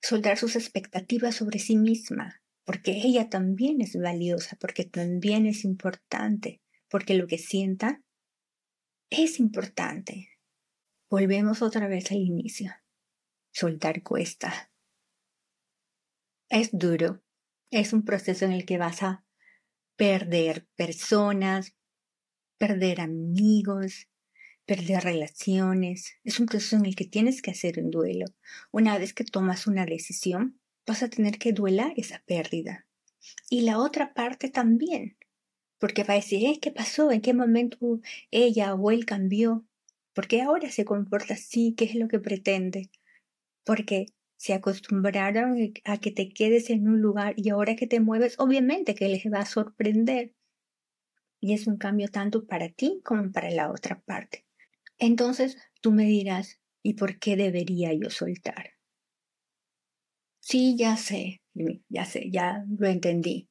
soltar 0.00 0.38
sus 0.38 0.56
expectativas 0.56 1.36
sobre 1.36 1.58
sí 1.58 1.76
misma, 1.76 2.42
porque 2.64 2.92
ella 2.92 3.28
también 3.28 3.80
es 3.80 3.96
valiosa, 3.96 4.56
porque 4.60 4.84
también 4.84 5.46
es 5.46 5.64
importante, 5.64 6.60
porque 6.96 7.12
lo 7.12 7.26
que 7.26 7.36
sienta 7.36 8.02
es 9.10 9.38
importante. 9.38 10.30
Volvemos 11.10 11.60
otra 11.60 11.88
vez 11.88 12.10
al 12.10 12.16
inicio. 12.16 12.72
Soltar 13.52 14.02
cuesta. 14.02 14.72
Es 16.48 16.70
duro. 16.72 17.22
Es 17.70 17.92
un 17.92 18.02
proceso 18.02 18.46
en 18.46 18.52
el 18.52 18.64
que 18.64 18.78
vas 18.78 19.02
a 19.02 19.26
perder 19.96 20.66
personas, 20.74 21.76
perder 22.56 23.02
amigos, 23.02 24.08
perder 24.64 25.04
relaciones. 25.04 26.14
Es 26.24 26.40
un 26.40 26.46
proceso 26.46 26.76
en 26.76 26.86
el 26.86 26.96
que 26.96 27.04
tienes 27.04 27.42
que 27.42 27.50
hacer 27.50 27.78
un 27.78 27.90
duelo. 27.90 28.24
Una 28.72 28.96
vez 28.96 29.12
que 29.12 29.24
tomas 29.24 29.66
una 29.66 29.84
decisión, 29.84 30.62
vas 30.86 31.02
a 31.02 31.10
tener 31.10 31.36
que 31.36 31.52
duelar 31.52 31.92
esa 31.98 32.22
pérdida. 32.24 32.86
Y 33.50 33.60
la 33.60 33.80
otra 33.80 34.14
parte 34.14 34.48
también, 34.48 35.18
porque 35.78 36.04
va 36.04 36.14
a 36.14 36.16
decir, 36.16 36.44
¿eh? 36.44 36.58
¿qué 36.60 36.70
pasó? 36.70 37.10
¿En 37.10 37.20
qué 37.20 37.34
momento 37.34 38.00
ella 38.30 38.74
o 38.74 38.90
él 38.90 39.04
cambió? 39.04 39.64
¿Por 40.14 40.26
qué 40.28 40.42
ahora 40.42 40.70
se 40.70 40.84
comporta 40.84 41.34
así? 41.34 41.74
¿Qué 41.76 41.84
es 41.84 41.94
lo 41.94 42.08
que 42.08 42.18
pretende? 42.18 42.90
Porque 43.64 44.06
se 44.36 44.54
acostumbraron 44.54 45.72
a 45.84 45.98
que 45.98 46.10
te 46.10 46.28
quedes 46.28 46.70
en 46.70 46.88
un 46.88 47.00
lugar 47.00 47.34
y 47.36 47.50
ahora 47.50 47.76
que 47.76 47.86
te 47.86 48.00
mueves, 48.00 48.38
obviamente 48.38 48.94
que 48.94 49.08
les 49.08 49.24
va 49.26 49.40
a 49.40 49.46
sorprender. 49.46 50.34
Y 51.40 51.52
es 51.52 51.66
un 51.66 51.76
cambio 51.76 52.08
tanto 52.08 52.46
para 52.46 52.68
ti 52.70 53.00
como 53.04 53.30
para 53.30 53.50
la 53.50 53.70
otra 53.70 54.00
parte. 54.00 54.46
Entonces 54.98 55.58
tú 55.80 55.92
me 55.92 56.04
dirás, 56.04 56.60
¿y 56.82 56.94
por 56.94 57.18
qué 57.18 57.36
debería 57.36 57.92
yo 57.92 58.10
soltar? 58.10 58.72
Sí, 60.40 60.76
ya 60.76 60.96
sé, 60.96 61.42
ya 61.88 62.04
sé, 62.04 62.30
ya 62.30 62.64
lo 62.78 62.86
entendí. 62.86 63.48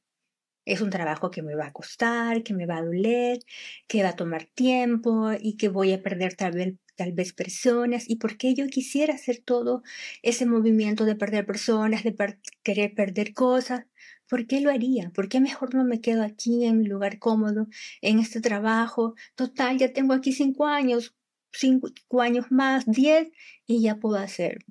Es 0.65 0.81
un 0.81 0.89
trabajo 0.89 1.31
que 1.31 1.43
me 1.43 1.55
va 1.55 1.67
a 1.67 1.73
costar, 1.73 2.43
que 2.43 2.53
me 2.53 2.65
va 2.65 2.77
a 2.77 2.83
doler, 2.83 3.39
que 3.87 4.03
va 4.03 4.09
a 4.09 4.15
tomar 4.15 4.45
tiempo 4.45 5.31
y 5.39 5.57
que 5.57 5.69
voy 5.69 5.93
a 5.93 6.01
perder 6.01 6.35
tal 6.35 6.53
vez, 6.53 6.75
tal 6.95 7.13
vez 7.13 7.33
personas. 7.33 8.09
¿Y 8.09 8.17
por 8.17 8.37
qué 8.37 8.53
yo 8.55 8.67
quisiera 8.67 9.13
hacer 9.13 9.39
todo 9.45 9.83
ese 10.23 10.45
movimiento 10.45 11.05
de 11.05 11.15
perder 11.15 11.45
personas, 11.45 12.03
de 12.03 12.15
querer 12.63 12.93
perder 12.95 13.33
cosas? 13.33 13.85
¿Por 14.27 14.47
qué 14.47 14.59
lo 14.61 14.71
haría? 14.71 15.11
¿Por 15.11 15.29
qué 15.29 15.39
mejor 15.39 15.75
no 15.75 15.83
me 15.85 16.01
quedo 16.01 16.23
aquí 16.23 16.65
en 16.65 16.79
mi 16.79 16.87
lugar 16.87 17.19
cómodo, 17.19 17.67
en 18.01 18.19
este 18.19 18.41
trabajo? 18.41 19.15
Total, 19.35 19.77
ya 19.77 19.93
tengo 19.93 20.13
aquí 20.13 20.33
cinco 20.33 20.65
años, 20.65 21.15
cinco 21.51 22.21
años 22.21 22.47
más, 22.51 22.85
diez, 22.87 23.29
y 23.67 23.81
ya 23.83 23.97
puedo 23.97 24.17
hacer. 24.17 24.65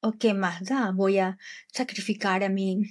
¿O 0.00 0.12
qué 0.12 0.34
más 0.34 0.64
da? 0.64 0.92
Voy 0.92 1.18
a 1.18 1.38
sacrificar 1.72 2.44
a 2.44 2.48
mí 2.48 2.82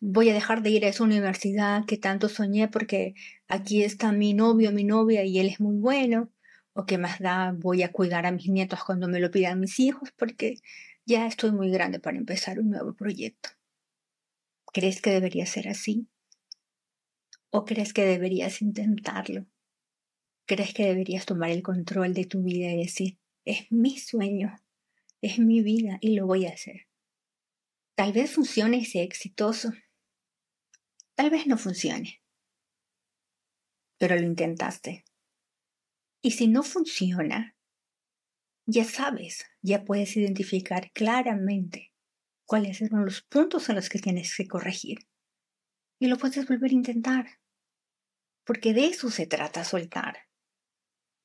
voy 0.00 0.30
a 0.30 0.34
dejar 0.34 0.62
de 0.62 0.70
ir 0.70 0.84
a 0.84 0.88
esa 0.88 1.04
universidad 1.04 1.84
que 1.84 1.96
tanto 1.96 2.28
soñé 2.28 2.68
porque 2.68 3.14
aquí 3.48 3.82
está 3.82 4.12
mi 4.12 4.34
novio, 4.34 4.72
mi 4.72 4.84
novia 4.84 5.24
y 5.24 5.38
él 5.38 5.48
es 5.48 5.60
muy 5.60 5.76
bueno, 5.76 6.30
o 6.72 6.86
qué 6.86 6.98
más 6.98 7.18
da, 7.18 7.52
voy 7.56 7.82
a 7.82 7.90
cuidar 7.90 8.26
a 8.26 8.30
mis 8.30 8.48
nietos 8.48 8.84
cuando 8.84 9.08
me 9.08 9.20
lo 9.20 9.30
pidan 9.30 9.60
mis 9.60 9.80
hijos 9.80 10.10
porque 10.16 10.56
ya 11.04 11.26
estoy 11.26 11.52
muy 11.52 11.70
grande 11.70 11.98
para 11.98 12.16
empezar 12.16 12.60
un 12.60 12.70
nuevo 12.70 12.94
proyecto. 12.94 13.50
¿Crees 14.72 15.00
que 15.00 15.10
debería 15.10 15.46
ser 15.46 15.68
así? 15.68 16.06
¿O 17.50 17.64
crees 17.64 17.92
que 17.92 18.04
deberías 18.04 18.62
intentarlo? 18.62 19.46
¿Crees 20.46 20.72
que 20.74 20.84
deberías 20.84 21.26
tomar 21.26 21.50
el 21.50 21.62
control 21.62 22.14
de 22.14 22.26
tu 22.26 22.42
vida 22.42 22.70
y 22.70 22.76
decir, 22.76 23.18
es 23.44 23.72
mi 23.72 23.98
sueño, 23.98 24.54
es 25.20 25.38
mi 25.38 25.62
vida 25.62 25.98
y 26.00 26.14
lo 26.14 26.26
voy 26.26 26.46
a 26.46 26.50
hacer? 26.50 26.86
Tal 27.94 28.12
vez 28.12 28.30
funcione 28.30 28.76
y 28.76 28.84
sea 28.84 29.02
exitoso, 29.02 29.72
Tal 31.18 31.30
vez 31.30 31.48
no 31.48 31.58
funcione, 31.58 32.22
pero 33.98 34.14
lo 34.14 34.22
intentaste. 34.22 35.04
Y 36.22 36.30
si 36.30 36.46
no 36.46 36.62
funciona, 36.62 37.56
ya 38.66 38.84
sabes, 38.84 39.44
ya 39.60 39.84
puedes 39.84 40.16
identificar 40.16 40.92
claramente 40.92 41.92
cuáles 42.44 42.78
son 42.78 43.04
los 43.04 43.22
puntos 43.22 43.68
en 43.68 43.74
los 43.74 43.88
que 43.88 43.98
tienes 43.98 44.36
que 44.36 44.46
corregir. 44.46 45.08
Y 45.98 46.06
lo 46.06 46.18
puedes 46.18 46.46
volver 46.46 46.70
a 46.70 46.74
intentar. 46.74 47.26
Porque 48.44 48.72
de 48.72 48.86
eso 48.86 49.10
se 49.10 49.26
trata 49.26 49.64
soltar. 49.64 50.18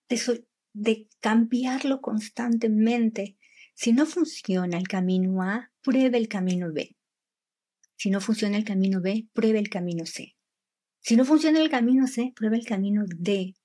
De, 0.09 0.47
de 0.73 1.07
cambiarlo 1.19 2.01
constantemente. 2.01 3.37
Si 3.75 3.93
no 3.93 4.07
funciona 4.07 4.79
el 4.79 4.87
camino 4.87 5.43
A, 5.43 5.71
prueba 5.83 6.17
el 6.17 6.27
camino 6.27 6.73
B. 6.73 6.97
Si 8.03 8.09
no 8.09 8.19
funciona 8.19 8.57
el 8.57 8.65
camino 8.65 8.99
B, 8.99 9.29
pruebe 9.31 9.59
el 9.59 9.69
camino 9.69 10.05
C. 10.05 10.35
Si 10.99 11.15
no 11.15 11.23
funciona 11.23 11.61
el 11.61 11.69
camino 11.69 12.05
C, 12.05 12.33
pruebe 12.35 12.57
el 12.57 12.65
camino 12.65 13.05
D. 13.07 13.55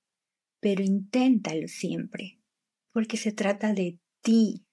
Pero 0.61 0.81
inténtalo 0.81 1.67
siempre, 1.67 2.39
porque 2.93 3.17
se 3.17 3.33
trata 3.33 3.73
de 3.73 3.99
ti. 4.21 4.65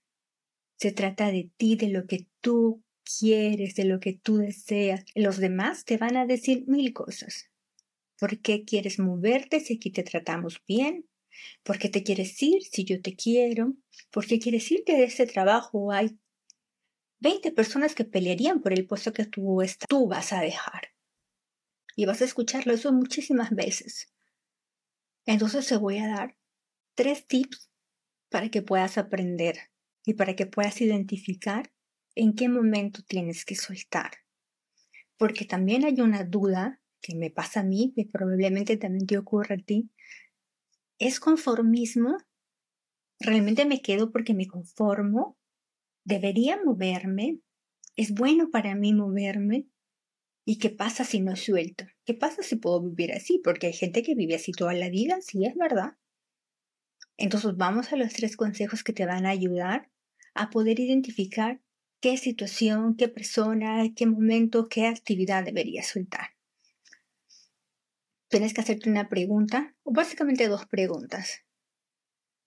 Se 0.77 0.93
trata 0.93 1.33
de 1.33 1.51
ti, 1.57 1.75
de 1.75 1.89
lo 1.89 2.07
que 2.07 2.29
tú 2.41 2.85
quieres, 3.19 3.75
de 3.75 3.87
lo 3.87 3.99
que 3.99 4.13
tú 4.13 4.37
deseas. 4.37 5.05
Los 5.17 5.39
demás 5.39 5.85
te 5.85 5.97
van 5.97 6.17
a 6.17 6.27
decir 6.27 6.63
mil 6.69 6.93
cosas. 6.93 7.51
¿Por 8.21 8.39
qué 8.39 8.65
quieres 8.65 9.01
moverte 9.01 9.59
si 9.59 9.75
aquí 9.79 9.91
te 9.91 10.05
tratamos 10.05 10.63
bien? 10.69 11.09
¿Por 11.65 11.81
qué 11.81 11.89
te 11.89 12.05
quieres 12.05 12.41
ir 12.41 12.63
si 12.63 12.85
yo 12.85 13.03
te 13.03 13.17
quiero? 13.17 13.75
¿Por 14.13 14.29
qué 14.29 14.39
quieres 14.39 14.71
irte 14.71 14.93
de 14.93 15.07
ese 15.07 15.27
trabajo? 15.27 15.91
Hay 15.91 16.17
20 17.21 17.53
personas 17.53 17.95
que 17.95 18.05
pelearían 18.05 18.61
por 18.61 18.73
el 18.73 18.87
puesto 18.87 19.13
que 19.13 19.25
tú, 19.25 19.63
tú 19.89 20.07
vas 20.07 20.33
a 20.33 20.41
dejar. 20.41 20.93
Y 21.97 22.05
vas 22.05 22.21
a 22.21 22.27
escucharlo 22.27 22.73
eso 22.73 22.93
muchísimas 22.93 23.51
veces. 23.51 24.13
Entonces 25.25 25.67
te 25.67 25.77
voy 25.77 25.99
a 25.99 26.09
dar 26.09 26.37
tres 26.95 27.27
tips 27.27 27.71
para 28.29 28.51
que 28.51 28.63
puedas 28.63 28.99
aprender 28.99 29.71
y 30.05 30.15
para 30.15 30.37
que 30.37 30.47
puedas 30.47 30.81
identificar 30.81 31.73
en 32.15 32.35
qué 32.35 32.49
momento 32.49 33.03
tienes 33.03 33.45
que 33.45 33.57
soltar. 33.57 34.13
Porque 35.17 35.45
también 35.45 35.85
hay 35.85 36.01
una 36.01 36.25
duda 36.25 36.81
que 37.01 37.15
me 37.15 37.31
pasa 37.31 37.61
a 37.61 37.65
mí, 37.65 37.93
que 37.95 38.05
probablemente 38.05 38.77
también 38.77 39.07
te 39.07 39.19
ocurre 39.19 39.55
a 39.55 39.59
ti. 39.59 39.91
¿Es 40.99 41.21
conformismo? 41.21 42.19
¿Realmente 43.19 43.65
me 43.65 43.81
quedo 43.81 44.13
porque 44.13 44.35
me 44.35 44.47
conformo? 44.47 45.37
¿Debería 46.07 46.57
moverme? 46.65 47.41
¿Es 47.97 48.13
bueno 48.13 48.51
para 48.53 48.77
mí 48.77 48.95
moverme? 48.95 49.67
¿Y 50.45 50.59
qué 50.59 50.71
pasa 50.71 51.03
si 51.03 51.21
no 51.21 51.35
suelto? 51.35 51.85
¿Qué 52.05 52.15
pasa 52.15 52.45
si 52.45 52.55
puedo 52.55 52.81
vivir 52.81 53.13
así? 53.13 53.41
Porque 53.43 53.67
hay 53.67 53.73
gente 53.73 54.05
que 54.05 54.15
vive 54.15 54.37
así 54.37 54.53
toda 54.53 54.73
la 54.75 54.89
vida, 54.89 55.21
sí 55.21 55.45
es 55.45 55.57
verdad. 55.57 55.97
Entonces 57.17 57.57
vamos 57.57 57.93
a 57.93 57.97
los 57.97 58.13
tres 58.13 58.37
consejos 58.37 58.85
que 58.85 58.93
te 58.93 59.05
van 59.05 59.27
a 59.27 59.31
ayudar 59.31 59.91
a 60.35 60.49
poder 60.51 60.79
identificar 60.79 61.61
qué 62.01 62.17
situación, 62.17 62.95
qué 62.95 63.09
persona, 63.09 63.93
qué 63.97 64.07
momento, 64.07 64.69
qué 64.69 64.87
actividad 64.87 65.45
deberías 65.45 65.89
soltar. 65.89 66.37
Tienes 68.29 68.55
que 68.55 68.61
hacerte 68.61 68.89
una 68.89 69.09
pregunta, 69.09 69.75
o 69.83 69.91
básicamente 69.91 70.47
dos 70.47 70.67
preguntas. 70.67 71.41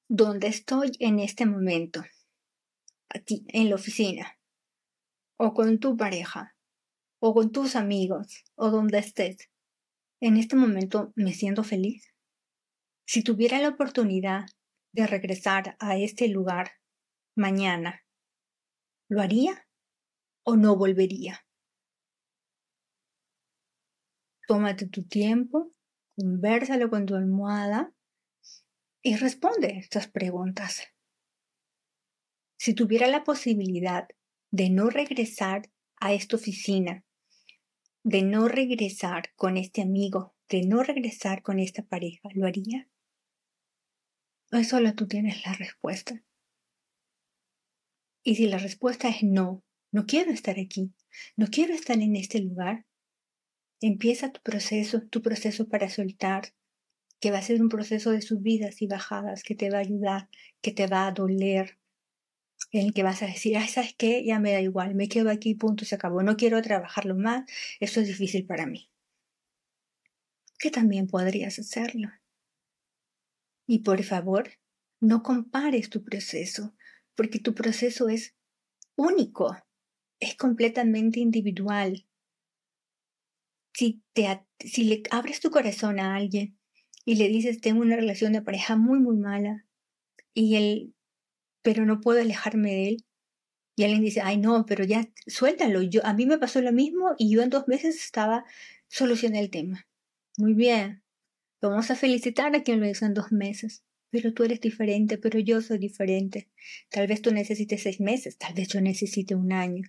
¿Dónde 0.08 0.48
estoy 0.48 0.91
en 1.00 1.19
este 1.19 1.45
momento? 1.45 2.06
Aquí 3.10 3.45
en 3.50 3.69
la 3.69 3.76
oficina, 3.76 4.39
o 5.38 5.54
con 5.54 5.80
tu 5.80 5.98
pareja, 5.98 6.56
o 7.19 7.34
con 7.34 7.52
tus 7.52 7.76
amigos, 7.76 8.43
o 8.56 8.69
donde 8.69 9.00
estés, 9.00 9.50
en 10.22 10.38
este 10.38 10.56
momento 10.56 11.13
me 11.15 11.34
siento 11.34 11.63
feliz. 11.63 12.13
Si 13.06 13.24
tuviera 13.24 13.60
la 13.60 13.69
oportunidad 13.69 14.45
de 14.91 15.08
regresar 15.08 15.76
a 15.80 15.98
este 15.98 16.28
lugar 16.28 16.72
mañana, 17.36 18.04
¿lo 19.10 19.22
haría 19.22 19.67
o 20.43 20.56
no 20.56 20.76
volvería? 20.76 21.45
Tómate 24.48 24.88
tu 24.88 25.08
tiempo, 25.08 25.72
conversalo 26.15 26.89
con 26.89 27.06
tu 27.06 27.15
almohada 27.15 27.93
y 29.02 29.15
responde 29.15 29.78
estas 29.78 30.08
preguntas. 30.08 30.84
Si 32.60 32.74
tuviera 32.74 33.08
la 33.08 33.24
posibilidad 33.24 34.06
de 34.52 34.69
no 34.69 34.89
regresar 34.89 35.72
a 35.95 36.12
esta 36.12 36.36
oficina, 36.36 37.06
de 38.04 38.22
no 38.22 38.50
regresar 38.50 39.34
con 39.38 39.56
este 39.56 39.82
amigo, 39.82 40.36
de 40.50 40.63
no 40.63 40.84
regresar 40.84 41.41
con 41.41 41.60
esta 41.60 41.84
pareja, 41.84 42.28
¿lo 42.34 42.45
haría? 42.45 42.89
¿O 44.52 44.62
solo 44.65 44.93
tú 44.93 45.08
tienes 45.08 45.45
la 45.45 45.54
respuesta? 45.54 46.22
Y 48.24 48.36
si 48.36 48.48
la 48.48 48.58
respuesta 48.58 49.08
es 49.08 49.24
no, 49.24 49.63
no 49.93 50.06
quiero 50.06 50.32
estar 50.32 50.60
aquí, 50.60 50.93
no 51.38 51.48
quiero 51.48 51.74
estar 51.74 51.98
en 52.02 52.17
este 52.17 52.41
lugar, 52.41 52.86
empieza 53.80 54.34
tu 54.34 54.41
proceso, 54.41 55.04
tu 55.08 55.22
proceso 55.22 55.69
para 55.69 55.88
soltar, 55.88 56.54
que 57.22 57.32
va 57.32 57.38
a 57.38 57.41
ser 57.41 57.62
un 57.62 57.69
proceso 57.69 58.12
de 58.12 58.22
subidas 58.22 58.82
y 58.82 58.88
bajadas, 58.88 59.43
que 59.43 59.56
te 59.56 59.69
va 59.69 59.78
a 59.78 59.82
ayudar, 59.82 60.30
que 60.62 60.74
te 60.74 60.88
va 60.88 61.08
a 61.08 61.12
doler, 61.13 61.80
el 62.71 62.93
que 62.93 63.03
vas 63.03 63.23
a 63.23 63.27
decir, 63.27 63.58
ay, 63.58 63.67
¿sabes 63.67 63.95
qué? 63.97 64.23
Ya 64.23 64.39
me 64.39 64.51
da 64.51 64.62
igual, 64.62 64.95
me 64.95 65.08
quedo 65.08 65.29
aquí, 65.29 65.55
punto, 65.55 65.86
se 65.86 65.95
acabó, 65.95 66.21
no 66.23 66.38
quiero 66.38 66.62
trabajarlo 66.62 67.15
más, 67.15 67.49
esto 67.79 67.99
es 67.99 68.08
difícil 68.08 68.45
para 68.45 68.65
mí. 68.65 68.89
Que 70.60 70.69
también 70.69 71.08
podrías 71.08 71.58
hacerlo. 71.58 72.10
Y 73.65 73.79
por 73.79 74.03
favor, 74.03 74.49
no 74.99 75.23
compares 75.23 75.89
tu 75.89 76.03
proceso, 76.03 76.75
porque 77.15 77.39
tu 77.39 77.55
proceso 77.55 78.10
es 78.10 78.36
único, 78.95 79.55
es 80.19 80.36
completamente 80.36 81.19
individual. 81.19 82.05
Si, 83.73 84.03
te, 84.13 84.45
si 84.60 84.84
le 84.84 85.03
abres 85.10 85.39
tu 85.39 85.49
corazón 85.49 85.99
a 85.99 86.15
alguien 86.15 86.58
y 87.05 87.15
le 87.15 87.29
dices, 87.29 87.62
tengo 87.62 87.82
una 87.82 87.95
relación 87.95 88.34
de 88.34 88.41
pareja 88.41 88.75
muy, 88.75 88.99
muy 88.99 89.15
mala, 89.15 89.65
y 90.34 90.55
él 90.55 90.95
pero 91.62 91.86
no 91.86 92.02
puedo 92.02 92.22
alejarme 92.22 92.72
de 92.72 92.88
él. 92.89 93.06
Y 93.76 93.84
alguien 93.84 94.02
dice, 94.02 94.22
ay 94.22 94.38
no, 94.38 94.65
pero 94.65 94.84
ya 94.84 95.10
suéltalo. 95.28 95.82
Yo, 95.82 96.06
a 96.06 96.13
mí 96.13 96.26
me 96.26 96.38
pasó 96.38 96.62
lo 96.62 96.72
mismo 96.72 97.15
y 97.17 97.32
yo 97.32 97.41
en 97.41 97.50
dos 97.50 97.67
meses 97.67 97.95
estaba 98.04 98.45
solucionando 98.88 99.43
el 99.43 99.50
tema. 99.50 99.88
Muy 100.38 100.54
bien. 100.54 101.04
Vamos 101.62 101.91
a 101.91 101.95
felicitar 101.95 102.56
a 102.56 102.63
quien 102.63 102.80
lo 102.80 102.89
hizo 102.89 103.06
en 103.06 103.13
dos 103.13 103.32
meses. 103.32 103.84
Pero 104.12 104.34
tú 104.34 104.43
eres 104.43 104.60
diferente, 104.60 105.17
pero 105.17 105.39
yo 105.39 105.62
soy 105.62 105.78
diferente. 105.78 106.50
Tal 106.89 107.08
vez 107.08 107.22
tú 107.22 107.32
necesites 107.32 107.84
seis 107.84 108.00
meses, 108.00 108.38
tal 108.38 108.54
vez 108.56 108.67
yo 108.69 108.82
necesite 108.82 109.36
un 109.36 109.54
año 109.54 109.84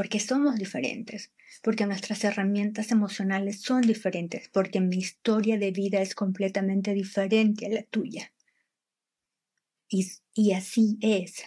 porque 0.00 0.18
somos 0.18 0.56
diferentes, 0.56 1.30
porque 1.62 1.84
nuestras 1.84 2.24
herramientas 2.24 2.90
emocionales 2.90 3.60
son 3.60 3.82
diferentes, 3.82 4.48
porque 4.48 4.80
mi 4.80 4.96
historia 4.96 5.58
de 5.58 5.72
vida 5.72 6.00
es 6.00 6.14
completamente 6.14 6.94
diferente 6.94 7.66
a 7.66 7.68
la 7.68 7.82
tuya. 7.82 8.32
Y, 9.90 10.52
así 10.52 10.96
es. 11.00 11.42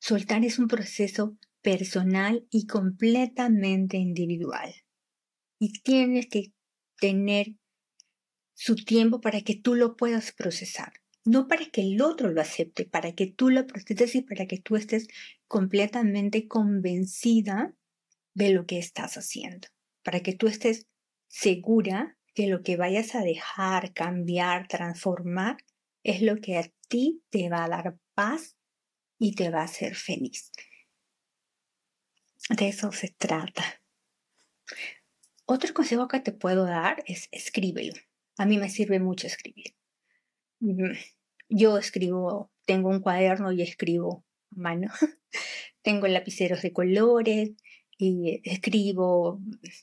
Soltar 0.00 0.44
es 0.44 0.58
un 0.58 0.66
proceso 0.66 1.36
personal 1.60 2.46
y 2.50 2.66
completamente 2.66 3.98
individual. 3.98 4.74
Y 5.60 5.80
tienes 5.82 6.26
que 6.28 6.52
tener 6.98 7.54
su 8.54 8.76
tiempo 8.76 9.20
para 9.20 9.42
que 9.42 9.54
tú 9.54 9.74
lo 9.74 9.96
puedas 9.96 10.32
procesar. 10.32 10.92
No 11.24 11.46
para 11.46 11.66
que 11.66 11.82
el 11.82 12.02
otro 12.02 12.32
lo 12.32 12.40
acepte, 12.40 12.84
para 12.84 13.12
que 13.12 13.26
tú 13.28 13.50
lo 13.50 13.66
proceses 13.66 14.16
y 14.16 14.22
para 14.22 14.46
que 14.46 14.58
tú 14.58 14.74
estés 14.74 15.06
completamente 15.46 16.48
convencida 16.48 17.74
de 18.34 18.50
lo 18.50 18.66
que 18.66 18.78
estás 18.78 19.16
haciendo, 19.16 19.68
para 20.02 20.20
que 20.20 20.34
tú 20.34 20.48
estés 20.48 20.88
segura 21.28 22.16
que 22.34 22.48
lo 22.48 22.62
que 22.62 22.76
vayas 22.76 23.14
a 23.14 23.20
dejar, 23.20 23.92
cambiar, 23.92 24.66
transformar, 24.66 25.58
es 26.02 26.22
lo 26.22 26.36
que 26.36 26.58
a 26.58 26.70
ti 26.88 27.22
te 27.30 27.48
va 27.48 27.64
a 27.64 27.68
dar 27.68 27.96
paz 28.14 28.56
y 29.18 29.34
te 29.34 29.50
va 29.50 29.60
a 29.60 29.64
hacer 29.64 29.94
feliz. 29.94 30.50
De 32.48 32.68
eso 32.68 32.90
se 32.92 33.08
trata. 33.08 33.64
Otro 35.46 35.72
consejo 35.74 36.08
que 36.08 36.20
te 36.20 36.32
puedo 36.32 36.64
dar 36.64 37.02
es 37.06 37.28
escríbelo. 37.30 37.94
A 38.36 38.46
mí 38.46 38.58
me 38.58 38.70
sirve 38.70 38.98
mucho 38.98 39.26
escribir. 39.26 39.74
Yo 41.48 41.78
escribo, 41.78 42.50
tengo 42.66 42.88
un 42.88 43.00
cuaderno 43.00 43.52
y 43.52 43.62
escribo 43.62 44.24
a 44.50 44.60
mano. 44.60 44.90
tengo 45.82 46.06
lapiceros 46.08 46.62
de 46.62 46.72
colores, 46.72 47.50
y 48.04 48.40
escribo, 48.42 49.40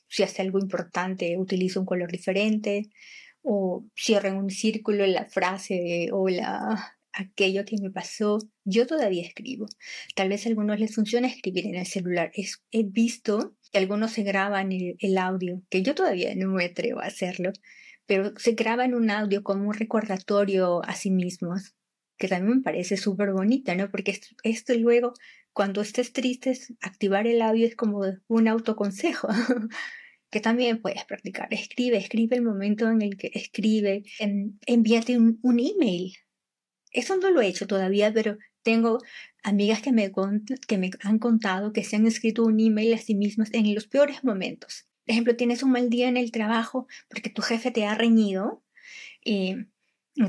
si 0.09 0.23
hace 0.23 0.41
algo 0.41 0.59
importante, 0.59 1.37
utilizo 1.37 1.79
un 1.79 1.85
color 1.85 2.11
diferente, 2.11 2.89
o 3.41 3.85
cierro 3.95 4.29
en 4.29 4.37
un 4.37 4.49
círculo 4.49 5.05
la 5.07 5.25
frase 5.25 6.09
o 6.11 6.29
la, 6.29 6.97
aquello 7.13 7.65
que 7.65 7.77
me 7.81 7.91
pasó. 7.91 8.39
Yo 8.63 8.87
todavía 8.87 9.23
escribo. 9.25 9.67
Tal 10.15 10.29
vez 10.29 10.45
a 10.45 10.49
algunos 10.49 10.79
les 10.79 10.95
funciona 10.95 11.27
escribir 11.27 11.67
en 11.67 11.75
el 11.75 11.85
celular. 11.85 12.31
he 12.71 12.83
visto 12.83 13.55
que 13.71 13.79
algunos 13.79 14.11
se 14.11 14.23
graban 14.23 14.71
el, 14.71 14.95
el 14.99 15.17
audio, 15.17 15.61
que 15.69 15.81
yo 15.83 15.95
todavía 15.95 16.33
no 16.35 16.49
me 16.49 16.65
atrevo 16.65 17.01
a 17.01 17.05
hacerlo, 17.05 17.51
pero 18.05 18.33
se 18.37 18.53
graban 18.53 18.95
un 18.95 19.11
audio 19.11 19.43
como 19.43 19.67
un 19.67 19.73
recordatorio 19.73 20.81
a 20.83 20.95
sí 20.95 21.11
mismos, 21.11 21.75
que 22.17 22.27
también 22.27 22.57
me 22.57 22.63
parece 22.63 22.97
súper 22.97 23.31
bonita, 23.31 23.75
¿no? 23.75 23.91
Porque 23.91 24.11
esto, 24.11 24.27
esto 24.43 24.73
luego 24.73 25.13
cuando 25.53 25.81
estés 25.81 26.13
triste, 26.13 26.57
activar 26.81 27.27
el 27.27 27.41
audio 27.41 27.67
es 27.67 27.75
como 27.75 28.01
un 28.27 28.47
autoconsejo 28.47 29.27
que 30.29 30.39
también 30.39 30.81
puedes 30.81 31.03
practicar. 31.05 31.47
Escribe, 31.53 31.97
escribe 31.97 32.35
el 32.35 32.43
momento 32.43 32.89
en 32.89 33.01
el 33.01 33.17
que 33.17 33.31
escribe, 33.33 34.03
envíate 34.65 35.17
un, 35.17 35.39
email. 35.43 36.13
Eso 36.91 37.17
no 37.17 37.29
lo 37.29 37.41
he 37.41 37.47
hecho 37.47 37.67
todavía, 37.67 38.13
pero 38.13 38.37
tengo 38.63 38.99
amigas 39.43 39.81
que 39.81 39.91
me, 39.91 40.11
que 40.67 40.77
me 40.77 40.91
han 41.01 41.19
contado 41.19 41.73
que 41.73 41.83
se 41.83 41.95
han 41.95 42.05
escrito 42.05 42.43
un 42.43 42.59
email 42.59 42.93
a 42.93 42.97
sí 42.97 43.15
mismas 43.15 43.49
en 43.53 43.73
los 43.73 43.87
peores 43.87 44.23
momentos. 44.23 44.87
Por 45.05 45.13
ejemplo, 45.13 45.35
tienes 45.35 45.63
un 45.63 45.71
mal 45.71 45.89
día 45.89 46.07
en 46.07 46.17
el 46.17 46.31
trabajo 46.31 46.87
porque 47.09 47.29
tu 47.29 47.41
jefe 47.41 47.71
te 47.71 47.85
ha 47.85 47.95
reñido 47.95 48.63
y 49.23 49.55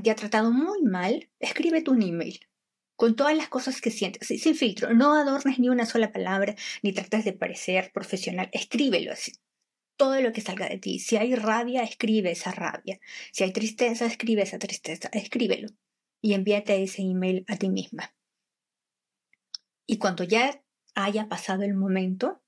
te 0.02 0.10
ha 0.10 0.14
tratado 0.14 0.52
muy 0.52 0.82
mal, 0.82 1.28
escribe 1.40 1.82
tu 1.82 1.92
email 1.94 2.40
con 2.96 3.16
todas 3.16 3.34
las 3.34 3.48
cosas 3.48 3.80
que 3.80 3.90
sientes, 3.90 4.28
sin 4.28 4.54
filtro. 4.54 4.92
No 4.92 5.14
adornes 5.14 5.58
ni 5.58 5.70
una 5.70 5.86
sola 5.86 6.12
palabra, 6.12 6.54
ni 6.82 6.92
trates 6.92 7.24
de 7.24 7.32
parecer 7.32 7.92
profesional. 7.94 8.50
Escríbelo 8.52 9.10
así. 9.10 9.32
Todo 10.00 10.18
lo 10.22 10.32
que 10.32 10.40
salga 10.40 10.66
de 10.66 10.78
ti. 10.78 10.98
Si 10.98 11.18
hay 11.18 11.34
rabia, 11.34 11.82
escribe 11.82 12.30
esa 12.30 12.52
rabia. 12.52 12.98
Si 13.32 13.44
hay 13.44 13.52
tristeza, 13.52 14.06
escribe 14.06 14.40
esa 14.40 14.58
tristeza. 14.58 15.10
Escríbelo. 15.12 15.68
Y 16.22 16.32
envíate 16.32 16.82
ese 16.82 17.02
email 17.02 17.44
a 17.48 17.56
ti 17.56 17.68
misma. 17.68 18.14
Y 19.86 19.98
cuando 19.98 20.24
ya 20.24 20.64
haya 20.94 21.28
pasado 21.28 21.64
el 21.64 21.74
momento 21.74 22.42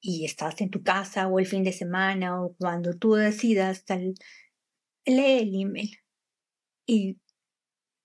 y 0.00 0.24
estás 0.24 0.60
en 0.60 0.70
tu 0.70 0.82
casa 0.82 1.28
o 1.28 1.38
el 1.38 1.46
fin 1.46 1.62
de 1.62 1.72
semana 1.72 2.42
o 2.42 2.56
cuando 2.56 2.98
tú 2.98 3.14
decidas, 3.14 3.84
tal, 3.84 4.14
lee 5.06 5.38
el 5.38 5.60
email 5.62 6.00
y 6.86 7.20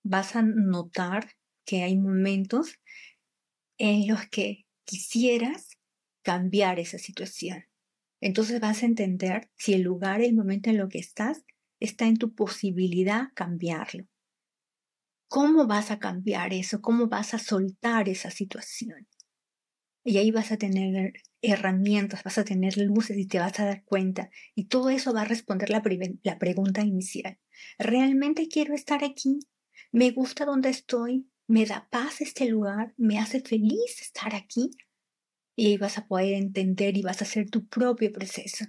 vas 0.04 0.36
a 0.36 0.42
notar 0.42 1.32
que 1.66 1.82
hay 1.82 1.96
momentos 1.96 2.78
en 3.78 4.06
los 4.06 4.28
que 4.28 4.64
quisieras 4.84 5.70
cambiar 6.22 6.78
esa 6.78 6.98
situación. 6.98 7.64
Entonces 8.24 8.58
vas 8.58 8.82
a 8.82 8.86
entender 8.86 9.50
si 9.54 9.74
el 9.74 9.82
lugar, 9.82 10.22
el 10.22 10.34
momento 10.34 10.70
en 10.70 10.78
lo 10.78 10.88
que 10.88 10.98
estás, 10.98 11.44
está 11.78 12.06
en 12.06 12.16
tu 12.16 12.34
posibilidad 12.34 13.28
cambiarlo. 13.34 14.06
¿Cómo 15.28 15.66
vas 15.66 15.90
a 15.90 15.98
cambiar 15.98 16.54
eso? 16.54 16.80
¿Cómo 16.80 17.08
vas 17.08 17.34
a 17.34 17.38
soltar 17.38 18.08
esa 18.08 18.30
situación? 18.30 19.06
Y 20.04 20.16
ahí 20.16 20.30
vas 20.30 20.52
a 20.52 20.56
tener 20.56 21.12
herramientas, 21.42 22.24
vas 22.24 22.38
a 22.38 22.46
tener 22.46 22.78
luces 22.78 23.18
y 23.18 23.26
te 23.26 23.40
vas 23.40 23.60
a 23.60 23.66
dar 23.66 23.84
cuenta. 23.84 24.30
Y 24.54 24.68
todo 24.68 24.88
eso 24.88 25.12
va 25.12 25.20
a 25.20 25.26
responder 25.26 25.68
la, 25.68 25.82
la 26.22 26.38
pregunta 26.38 26.80
inicial. 26.80 27.38
¿Realmente 27.78 28.48
quiero 28.48 28.72
estar 28.74 29.04
aquí? 29.04 29.40
¿Me 29.92 30.12
gusta 30.12 30.46
donde 30.46 30.70
estoy? 30.70 31.28
me 31.46 31.66
da 31.66 31.88
paz 31.90 32.20
este 32.20 32.46
lugar, 32.46 32.94
me 32.96 33.18
hace 33.18 33.40
feliz 33.40 34.00
estar 34.00 34.34
aquí. 34.34 34.70
Y 35.56 35.78
vas 35.78 35.98
a 35.98 36.06
poder 36.06 36.34
entender 36.34 36.96
y 36.96 37.02
vas 37.02 37.20
a 37.20 37.24
hacer 37.24 37.50
tu 37.50 37.66
propio 37.66 38.12
proceso. 38.12 38.64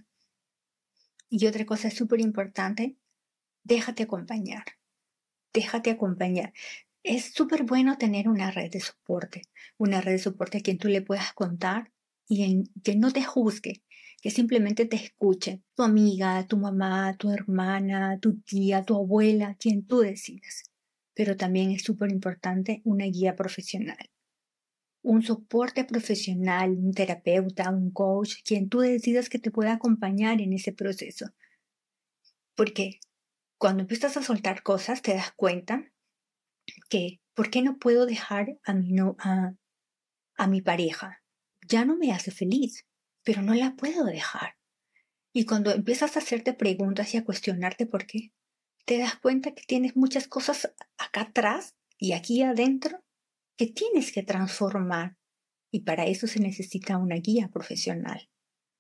Y 1.29 1.45
otra 1.47 1.65
cosa 1.65 1.89
súper 1.89 2.21
importante, 2.21 2.97
déjate 3.63 4.03
acompañar. 4.03 4.63
Déjate 5.53 5.89
acompañar. 5.89 6.53
Es 7.03 7.33
súper 7.33 7.63
bueno 7.63 7.97
tener 7.97 8.27
una 8.29 8.51
red 8.51 8.71
de 8.71 8.79
soporte, 8.79 9.43
una 9.77 10.01
red 10.01 10.13
de 10.13 10.19
soporte 10.19 10.59
a 10.59 10.61
quien 10.61 10.77
tú 10.77 10.87
le 10.87 11.01
puedas 11.01 11.33
contar 11.33 11.91
y 12.27 12.43
en, 12.43 12.63
que 12.83 12.95
no 12.95 13.11
te 13.11 13.23
juzgue, 13.23 13.83
que 14.21 14.31
simplemente 14.31 14.85
te 14.85 14.95
escuche. 14.95 15.61
Tu 15.75 15.83
amiga, 15.83 16.45
tu 16.47 16.57
mamá, 16.57 17.15
tu 17.17 17.31
hermana, 17.31 18.19
tu 18.19 18.39
tía, 18.41 18.83
tu 18.83 18.95
abuela, 18.95 19.55
quien 19.59 19.85
tú 19.85 19.99
decidas 19.99 20.63
pero 21.15 21.37
también 21.37 21.71
es 21.71 21.81
súper 21.81 22.11
importante 22.11 22.81
una 22.83 23.05
guía 23.05 23.35
profesional. 23.35 23.97
Un 25.05 25.21
soporte 25.21 25.85
profesional, 25.85 26.71
un 26.71 26.91
terapeuta, 26.91 27.69
un 27.69 27.91
coach, 27.91 28.37
quien 28.43 28.69
tú 28.69 28.79
decidas 28.79 29.29
que 29.29 29.37
te 29.37 29.51
pueda 29.51 29.73
acompañar 29.73 30.41
en 30.41 30.51
ese 30.51 30.73
proceso. 30.73 31.27
Porque 32.55 32.99
cuando 33.59 33.81
empiezas 33.81 34.17
a 34.17 34.23
soltar 34.23 34.63
cosas 34.63 35.03
te 35.03 35.13
das 35.13 35.31
cuenta 35.35 35.91
que, 36.89 37.21
¿por 37.35 37.51
qué 37.51 37.61
no 37.61 37.77
puedo 37.77 38.07
dejar 38.07 38.57
a 38.63 38.73
mi, 38.73 38.93
no, 38.93 39.15
a, 39.19 39.53
a 40.37 40.47
mi 40.47 40.61
pareja? 40.63 41.21
Ya 41.67 41.85
no 41.85 41.95
me 41.97 42.11
hace 42.11 42.31
feliz, 42.31 42.87
pero 43.23 43.43
no 43.43 43.53
la 43.53 43.75
puedo 43.75 44.05
dejar. 44.05 44.55
Y 45.31 45.45
cuando 45.45 45.71
empiezas 45.71 46.15
a 46.15 46.19
hacerte 46.19 46.53
preguntas 46.53 47.13
y 47.13 47.17
a 47.17 47.25
cuestionarte 47.25 47.85
por 47.85 48.07
qué, 48.07 48.31
te 48.85 48.97
das 48.97 49.17
cuenta 49.17 49.53
que 49.53 49.63
tienes 49.67 49.95
muchas 49.95 50.27
cosas 50.27 50.73
acá 50.97 51.21
atrás 51.21 51.75
y 51.99 52.13
aquí 52.13 52.41
adentro 52.41 53.04
que 53.57 53.67
tienes 53.67 54.11
que 54.11 54.23
transformar. 54.23 55.17
Y 55.71 55.81
para 55.81 56.05
eso 56.05 56.27
se 56.27 56.39
necesita 56.39 56.97
una 56.97 57.15
guía 57.15 57.49
profesional, 57.49 58.29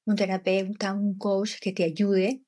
un 0.05 0.15
terapeuta, 0.15 0.93
un 0.93 1.17
coach 1.17 1.55
que 1.59 1.73
te 1.73 1.83
ayude 1.83 2.41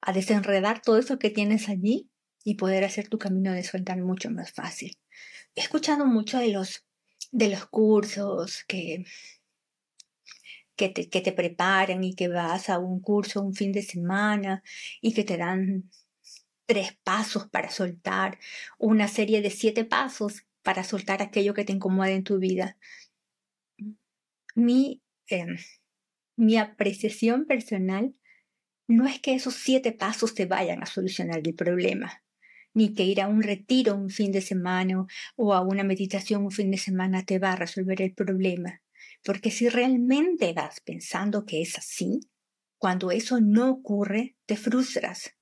a 0.00 0.12
desenredar 0.12 0.82
todo 0.82 0.98
eso 0.98 1.18
que 1.18 1.30
tienes 1.30 1.68
allí 1.68 2.10
y 2.44 2.54
poder 2.54 2.84
hacer 2.84 3.08
tu 3.08 3.18
camino 3.18 3.52
de 3.52 3.62
soltar 3.62 4.00
mucho 4.00 4.30
más 4.30 4.52
fácil. 4.52 4.98
He 5.54 5.60
escuchado 5.60 6.06
mucho 6.06 6.38
de 6.38 6.48
los, 6.48 6.84
de 7.30 7.48
los 7.48 7.66
cursos 7.66 8.64
que, 8.66 9.04
que, 10.76 10.88
te, 10.88 11.08
que 11.08 11.20
te 11.20 11.32
preparan 11.32 12.04
y 12.04 12.14
que 12.14 12.28
vas 12.28 12.68
a 12.68 12.78
un 12.78 13.00
curso 13.00 13.40
un 13.42 13.54
fin 13.54 13.72
de 13.72 13.82
semana 13.82 14.62
y 15.00 15.12
que 15.12 15.24
te 15.24 15.36
dan 15.36 15.90
tres 16.66 16.96
pasos 17.04 17.48
para 17.48 17.70
soltar, 17.70 18.38
una 18.78 19.08
serie 19.08 19.40
de 19.40 19.50
siete 19.50 19.84
pasos 19.84 20.42
para 20.66 20.82
soltar 20.82 21.22
aquello 21.22 21.54
que 21.54 21.64
te 21.64 21.72
incomoda 21.72 22.10
en 22.10 22.24
tu 22.24 22.40
vida. 22.40 22.76
Mi, 24.56 25.00
em, 25.28 25.58
mi 26.36 26.56
apreciación 26.56 27.46
personal 27.46 28.16
no 28.88 29.06
es 29.06 29.20
que 29.20 29.34
esos 29.34 29.54
siete 29.54 29.92
pasos 29.92 30.34
te 30.34 30.46
vayan 30.46 30.82
a 30.82 30.86
solucionar 30.86 31.40
el 31.44 31.54
problema, 31.54 32.24
ni 32.74 32.94
que 32.94 33.04
ir 33.04 33.20
a 33.20 33.28
un 33.28 33.44
retiro 33.44 33.94
un 33.94 34.10
fin 34.10 34.32
de 34.32 34.40
semana 34.40 35.06
o 35.36 35.54
a 35.54 35.60
una 35.60 35.84
meditación 35.84 36.44
un 36.44 36.50
fin 36.50 36.72
de 36.72 36.78
semana 36.78 37.24
te 37.24 37.38
va 37.38 37.52
a 37.52 37.56
resolver 37.56 38.02
el 38.02 38.12
problema. 38.12 38.82
Porque 39.22 39.52
si 39.52 39.68
realmente 39.68 40.52
vas 40.52 40.80
pensando 40.80 41.46
que 41.46 41.62
es 41.62 41.78
así, 41.78 42.18
cuando 42.76 43.12
eso 43.12 43.40
no 43.40 43.70
ocurre, 43.70 44.36
te 44.46 44.56
frustras 44.56 45.36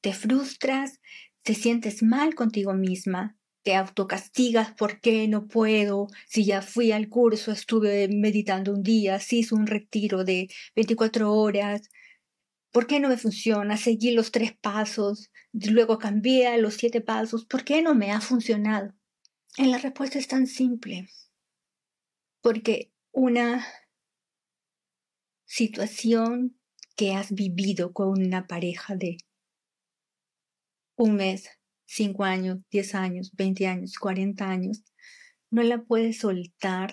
te 0.00 0.12
frustras, 0.12 1.00
te 1.42 1.54
sientes 1.54 2.02
mal 2.02 2.34
contigo 2.34 2.74
misma 2.74 3.37
te 3.62 3.74
autocastigas, 3.74 4.72
¿por 4.74 5.00
qué 5.00 5.28
no 5.28 5.46
puedo? 5.46 6.08
Si 6.26 6.44
ya 6.44 6.62
fui 6.62 6.92
al 6.92 7.08
curso, 7.08 7.52
estuve 7.52 8.08
meditando 8.08 8.72
un 8.72 8.82
día, 8.82 9.20
si 9.20 9.40
hice 9.40 9.54
un 9.54 9.66
retiro 9.66 10.24
de 10.24 10.48
24 10.74 11.32
horas, 11.32 11.90
¿por 12.72 12.86
qué 12.86 13.00
no 13.00 13.08
me 13.08 13.16
funciona? 13.16 13.76
Seguí 13.76 14.12
los 14.12 14.30
tres 14.30 14.56
pasos, 14.56 15.30
luego 15.52 15.98
cambié 15.98 16.56
los 16.58 16.74
siete 16.74 17.00
pasos, 17.00 17.44
¿por 17.44 17.64
qué 17.64 17.82
no 17.82 17.94
me 17.94 18.12
ha 18.12 18.20
funcionado? 18.20 18.94
En 19.56 19.70
la 19.70 19.78
respuesta 19.78 20.18
es 20.18 20.28
tan 20.28 20.46
simple, 20.46 21.08
porque 22.40 22.92
una 23.12 23.66
situación 25.44 26.58
que 26.94 27.14
has 27.14 27.32
vivido 27.32 27.92
con 27.92 28.08
una 28.08 28.46
pareja 28.46 28.94
de 28.94 29.18
un 30.96 31.14
mes, 31.16 31.48
cinco 31.88 32.24
años, 32.24 32.58
diez 32.70 32.94
años, 32.94 33.32
veinte 33.34 33.66
años, 33.66 33.98
cuarenta 33.98 34.50
años, 34.50 34.84
no 35.50 35.62
la 35.62 35.82
puedes 35.82 36.18
soltar 36.18 36.92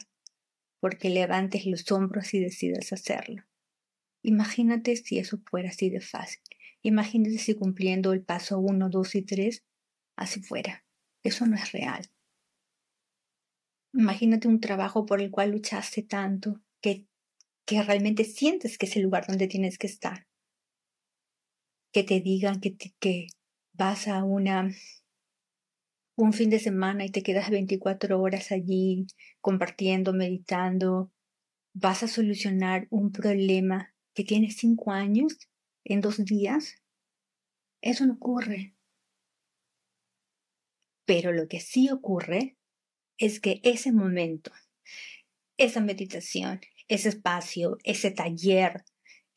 porque 0.79 1.09
levantes 1.09 1.65
los 1.65 1.91
hombros 1.91 2.33
y 2.33 2.39
decidas 2.39 2.93
hacerlo. 2.93 3.43
Imagínate 4.23 4.95
si 4.95 5.19
eso 5.19 5.39
fuera 5.45 5.69
así 5.69 5.89
de 5.89 5.99
fácil. 5.99 6.41
Imagínate 6.81 7.37
si 7.37 7.55
cumpliendo 7.55 8.13
el 8.13 8.23
paso 8.23 8.57
uno, 8.59 8.89
dos 8.89 9.15
y 9.15 9.21
tres, 9.21 9.63
así 10.15 10.41
fuera. 10.41 10.85
Eso 11.23 11.45
no 11.45 11.55
es 11.55 11.71
real. 11.71 12.09
Imagínate 13.93 14.47
un 14.47 14.59
trabajo 14.59 15.05
por 15.05 15.21
el 15.21 15.31
cual 15.31 15.51
luchaste 15.51 16.03
tanto, 16.03 16.61
que 16.81 17.05
que 17.65 17.81
realmente 17.81 18.23
sientes 18.23 18.77
que 18.77 18.85
es 18.85 18.95
el 18.95 19.03
lugar 19.03 19.25
donde 19.27 19.47
tienes 19.47 19.77
que 19.77 19.87
estar. 19.87 20.27
Que 21.91 22.03
te 22.03 22.21
digan 22.21 22.61
que, 22.61 22.77
que 22.77 23.27
vas 23.77 24.07
a 24.07 24.23
una 24.23 24.69
un 26.17 26.31
fin 26.31 26.49
de 26.49 26.59
semana 26.59 27.03
y 27.05 27.09
te 27.09 27.23
quedas 27.23 27.49
24 27.49 28.21
horas 28.21 28.51
allí 28.51 29.05
compartiendo, 29.41 30.13
meditando, 30.13 31.11
vas 31.73 32.03
a 32.03 32.07
solucionar 32.07 32.87
un 32.89 33.11
problema 33.11 33.93
que 34.13 34.23
tiene 34.23 34.49
cinco 34.49 34.91
años 34.91 35.37
en 35.83 35.99
dos 35.99 36.23
días. 36.23 36.81
Eso 37.81 38.05
no 38.05 38.13
ocurre. 38.13 38.75
Pero 41.05 41.33
lo 41.33 41.47
que 41.47 41.59
sí 41.59 41.89
ocurre 41.91 42.57
es 43.17 43.41
que 43.41 43.59
ese 43.63 43.91
momento, 43.91 44.51
esa 45.57 45.81
meditación, 45.81 46.61
ese 46.87 47.09
espacio, 47.09 47.77
ese 47.83 48.11
taller, 48.11 48.85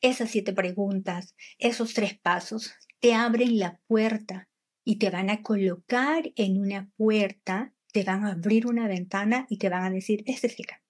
esas 0.01 0.31
siete 0.31 0.53
preguntas, 0.53 1.35
esos 1.57 1.93
tres 1.93 2.17
pasos, 2.17 2.73
te 2.99 3.13
abren 3.13 3.57
la 3.57 3.79
puerta 3.87 4.49
y 4.83 4.97
te 4.97 5.09
van 5.09 5.29
a 5.29 5.41
colocar 5.41 6.31
en 6.35 6.59
una 6.59 6.91
puerta, 6.95 7.73
te 7.91 8.03
van 8.03 8.25
a 8.25 8.31
abrir 8.31 8.67
una 8.67 8.87
ventana 8.87 9.45
y 9.49 9.57
te 9.57 9.69
van 9.69 9.83
a 9.83 9.89
decir, 9.89 10.23
este 10.25 10.47
es 10.47 10.59
el 10.59 10.65
camino. 10.65 10.85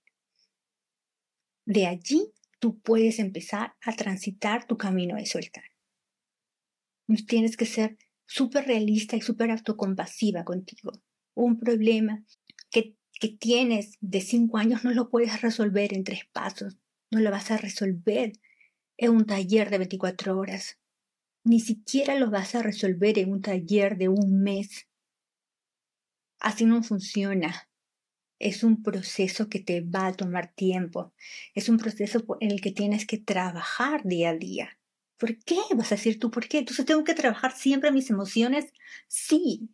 De 1.66 1.86
allí 1.86 2.34
tú 2.60 2.80
puedes 2.80 3.20
empezar 3.20 3.76
a 3.82 3.96
transitar 3.96 4.66
tu 4.66 4.78
camino 4.78 5.16
de 5.16 5.26
soltar. 5.26 5.64
Tienes 7.28 7.58
que 7.58 7.66
ser 7.66 7.98
súper 8.26 8.66
realista 8.66 9.16
y 9.16 9.22
súper 9.22 9.52
autocompasiva 9.52 10.44
contigo. 10.44 10.92
Un 11.34 11.58
problema 11.60 12.24
que 12.70 13.00
que 13.20 13.28
tienes 13.28 13.98
de 14.00 14.22
cinco 14.22 14.58
años 14.58 14.84
no 14.84 14.92
lo 14.92 15.10
puedes 15.10 15.42
resolver 15.42 15.94
en 15.94 16.04
tres 16.04 16.22
pasos, 16.32 16.78
no 17.12 17.20
lo 17.20 17.30
vas 17.30 17.52
a 17.52 17.58
resolver 17.58 18.32
en 18.98 19.12
un 19.12 19.26
taller 19.26 19.70
de 19.70 19.78
24 19.78 20.38
horas, 20.38 20.79
ni 21.44 21.60
siquiera 21.60 22.16
lo 22.16 22.30
vas 22.30 22.56
a 22.56 22.64
resolver 22.64 23.18
en 23.20 23.32
un 23.32 23.42
taller 23.42 23.98
de 23.98 24.10
un 24.10 24.42
mes. 24.42 24.88
Así 26.40 26.66
no 26.66 26.84
funciona. 26.84 27.70
Es 28.40 28.64
un 28.64 28.82
proceso 28.84 29.50
que 29.50 29.60
te 29.60 29.82
va 29.82 30.08
a 30.08 30.14
tomar 30.14 30.54
tiempo. 30.54 31.14
Es 31.54 31.68
un 31.70 31.78
proceso 31.78 32.26
en 32.40 32.52
el 32.52 32.62
que 32.62 32.72
tienes 32.72 33.06
que 33.06 33.18
trabajar 33.18 34.04
día 34.06 34.30
a 34.30 34.36
día. 34.36 34.80
¿Por 35.18 35.38
qué? 35.44 35.58
Vas 35.76 35.92
a 35.92 35.96
decir 35.96 36.20
tú, 36.20 36.32
¿por 36.32 36.48
qué? 36.48 36.60
Entonces 36.60 36.86
tengo 36.86 37.04
que 37.04 37.14
trabajar 37.14 37.52
siempre 37.52 37.92
mis 37.92 38.10
emociones. 38.10 38.72
Sí, 39.08 39.70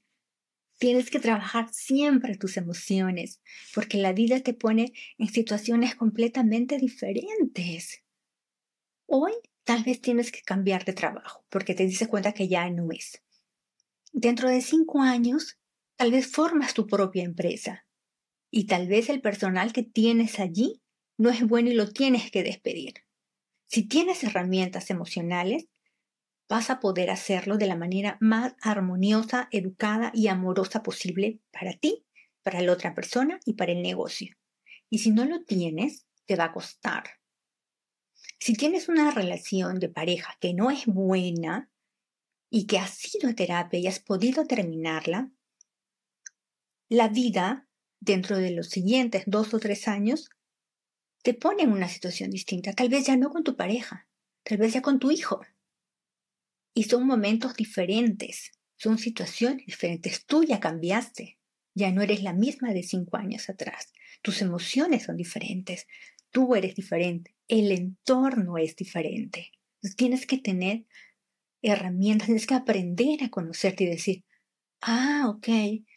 Tienes 0.77 1.09
que 1.09 1.19
trabajar 1.19 1.69
siempre 1.71 2.35
tus 2.35 2.57
emociones, 2.57 3.41
porque 3.73 3.97
la 3.97 4.11
vida 4.11 4.41
te 4.41 4.53
pone 4.53 4.91
en 5.17 5.29
situaciones 5.29 5.95
completamente 5.95 6.77
diferentes. 6.77 8.03
Hoy 9.05 9.31
tal 9.65 9.83
vez 9.83 9.99
tienes 9.99 10.31
que 10.31 10.41
cambiar 10.41 10.85
de 10.85 10.93
trabajo, 10.93 11.45
porque 11.49 11.75
te 11.75 11.85
dices 11.85 12.07
cuenta 12.07 12.31
que 12.31 12.47
ya 12.47 12.69
no 12.69 12.87
es. 12.91 13.21
Dentro 14.13 14.47
de 14.49 14.61
cinco 14.61 15.01
años, 15.01 15.57
tal 15.97 16.11
vez 16.11 16.31
formas 16.31 16.73
tu 16.73 16.87
propia 16.87 17.23
empresa, 17.23 17.85
y 18.51 18.67
tal 18.67 18.87
vez 18.87 19.09
el 19.09 19.19
personal 19.19 19.73
que 19.73 19.83
tienes 19.83 20.39
allí 20.39 20.81
no 21.17 21.29
es 21.29 21.45
bueno 21.45 21.69
y 21.71 21.73
lo 21.73 21.91
tienes 21.91 22.31
que 22.31 22.43
despedir. 22.43 22.93
Si 23.65 23.87
tienes 23.87 24.23
herramientas 24.23 24.89
emocionales, 24.89 25.67
vas 26.47 26.69
a 26.69 26.79
poder 26.79 27.09
hacerlo 27.09 27.57
de 27.57 27.67
la 27.67 27.75
manera 27.75 28.17
más 28.21 28.55
armoniosa, 28.61 29.49
educada 29.51 30.11
y 30.13 30.27
amorosa 30.27 30.83
posible 30.83 31.39
para 31.51 31.73
ti, 31.73 32.05
para 32.43 32.61
la 32.61 32.71
otra 32.71 32.93
persona 32.93 33.39
y 33.45 33.55
para 33.55 33.71
el 33.71 33.81
negocio. 33.81 34.35
Y 34.89 34.99
si 34.99 35.11
no 35.11 35.25
lo 35.25 35.43
tienes, 35.43 36.05
te 36.25 36.35
va 36.35 36.45
a 36.45 36.53
costar. 36.53 37.03
Si 38.45 38.53
tienes 38.53 38.89
una 38.89 39.09
relación 39.09 39.79
de 39.79 39.89
pareja 39.89 40.37
que 40.39 40.53
no 40.53 40.69
es 40.69 40.85
buena 40.85 41.71
y 42.51 42.67
que 42.67 42.77
has 42.77 42.91
sido 42.91 43.33
terapia 43.33 43.79
y 43.79 43.87
has 43.87 43.97
podido 43.97 44.45
terminarla, 44.45 45.31
la 46.87 47.07
vida, 47.07 47.67
dentro 47.99 48.37
de 48.37 48.51
los 48.51 48.69
siguientes 48.69 49.23
dos 49.25 49.51
o 49.55 49.59
tres 49.59 49.87
años, 49.87 50.29
te 51.23 51.33
pone 51.33 51.63
en 51.63 51.71
una 51.71 51.89
situación 51.89 52.29
distinta. 52.29 52.73
Tal 52.73 52.89
vez 52.89 53.07
ya 53.07 53.17
no 53.17 53.31
con 53.31 53.43
tu 53.43 53.55
pareja, 53.55 54.07
tal 54.43 54.59
vez 54.59 54.73
ya 54.73 54.83
con 54.83 54.99
tu 54.99 55.09
hijo, 55.09 55.41
y 56.75 56.83
son 56.83 57.07
momentos 57.07 57.55
diferentes, 57.55 58.51
son 58.77 58.99
situaciones 58.99 59.65
diferentes. 59.65 60.23
Tú 60.27 60.43
ya 60.43 60.59
cambiaste, 60.59 61.39
ya 61.73 61.91
no 61.91 62.03
eres 62.03 62.21
la 62.21 62.33
misma 62.33 62.73
de 62.73 62.83
cinco 62.83 63.17
años 63.17 63.49
atrás. 63.49 63.91
Tus 64.21 64.43
emociones 64.43 65.01
son 65.01 65.17
diferentes, 65.17 65.87
tú 66.35 66.53
eres 66.53 66.75
diferente, 66.75 67.33
el 67.47 67.71
entorno 67.71 68.57
es 68.57 68.75
diferente. 68.75 69.53
tienes 69.95 70.27
que 70.27 70.37
tener 70.37 70.85
herramientas, 71.61 72.25
tienes 72.25 72.45
que 72.45 72.55
aprender 72.55 73.23
a 73.23 73.29
conocerte 73.29 73.85
y 73.85 73.87
decir, 73.87 74.25
ah, 74.81 75.23
ok, 75.29 75.47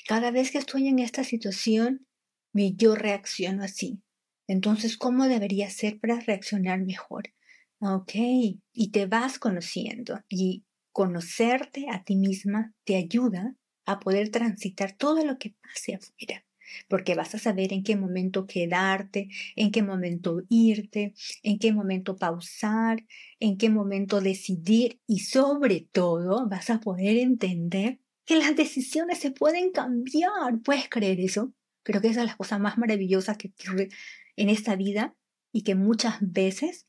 cada 0.06 0.30
vez 0.30 0.52
que 0.52 0.58
estoy 0.58 0.86
en 0.86 1.00
esta 1.00 1.24
situación, 1.24 2.06
yo 2.54 2.94
reacciono 2.94 3.64
así. 3.64 4.00
Entonces, 4.46 4.96
¿cómo 4.96 5.26
debería 5.26 5.68
ser 5.70 5.98
para 5.98 6.20
reaccionar 6.20 6.84
mejor? 6.84 7.34
Ok, 7.80 8.12
y 8.14 8.90
te 8.92 9.06
vas 9.06 9.40
conociendo 9.40 10.22
y 10.28 10.64
Conocerte 10.98 11.86
a 11.92 12.02
ti 12.02 12.16
misma 12.16 12.74
te 12.82 12.96
ayuda 12.96 13.54
a 13.86 14.00
poder 14.00 14.30
transitar 14.30 14.96
todo 14.96 15.24
lo 15.24 15.38
que 15.38 15.54
pase 15.62 15.94
afuera, 15.94 16.44
porque 16.88 17.14
vas 17.14 17.34
a 17.34 17.38
saber 17.38 17.72
en 17.72 17.82
qué 17.82 17.96
momento 17.96 18.46
quedarte, 18.46 19.28
en 19.56 19.70
qué 19.70 19.82
momento 19.82 20.42
irte, 20.48 21.14
en 21.42 21.58
qué 21.58 21.72
momento 21.72 22.16
pausar, 22.16 23.04
en 23.40 23.56
qué 23.56 23.70
momento 23.70 24.20
decidir 24.20 25.00
y 25.06 25.20
sobre 25.20 25.88
todo 25.92 26.48
vas 26.48 26.70
a 26.70 26.80
poder 26.80 27.16
entender 27.16 28.00
que 28.24 28.36
las 28.36 28.54
decisiones 28.56 29.18
se 29.18 29.30
pueden 29.30 29.70
cambiar. 29.72 30.60
¿Puedes 30.64 30.88
creer 30.88 31.20
eso? 31.20 31.54
Creo 31.82 32.02
que 32.02 32.08
esa 32.08 32.20
es 32.20 32.26
la 32.26 32.36
cosa 32.36 32.58
más 32.58 32.76
maravillosa 32.76 33.36
que 33.36 33.48
ocurre 33.48 33.88
en 34.36 34.50
esta 34.50 34.76
vida 34.76 35.14
y 35.52 35.62
que 35.62 35.74
muchas 35.74 36.18
veces 36.20 36.86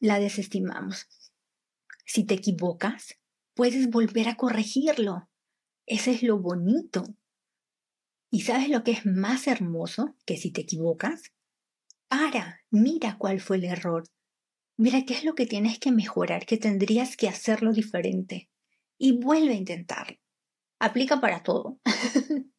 la 0.00 0.20
desestimamos. 0.20 1.08
Si 2.04 2.24
te 2.24 2.34
equivocas, 2.34 3.18
puedes 3.54 3.90
volver 3.90 4.28
a 4.28 4.36
corregirlo. 4.36 5.28
Ese 5.86 6.12
es 6.12 6.22
lo 6.22 6.38
bonito. 6.38 7.04
¿Y 8.30 8.42
sabes 8.42 8.68
lo 8.68 8.84
que 8.84 8.92
es 8.92 9.06
más 9.06 9.46
hermoso 9.46 10.16
que 10.26 10.36
si 10.36 10.50
te 10.50 10.62
equivocas? 10.62 11.32
Para, 12.08 12.62
mira 12.70 13.16
cuál 13.18 13.40
fue 13.40 13.56
el 13.56 13.64
error. 13.64 14.04
Mira 14.76 15.04
qué 15.04 15.14
es 15.14 15.24
lo 15.24 15.34
que 15.34 15.46
tienes 15.46 15.78
que 15.78 15.92
mejorar, 15.92 16.46
que 16.46 16.56
tendrías 16.56 17.16
que 17.16 17.28
hacerlo 17.28 17.72
diferente. 17.72 18.48
Y 18.96 19.18
vuelve 19.18 19.54
a 19.54 19.56
intentarlo. 19.56 20.18
Aplica 20.78 21.20
para 21.20 21.42
todo. 21.42 21.80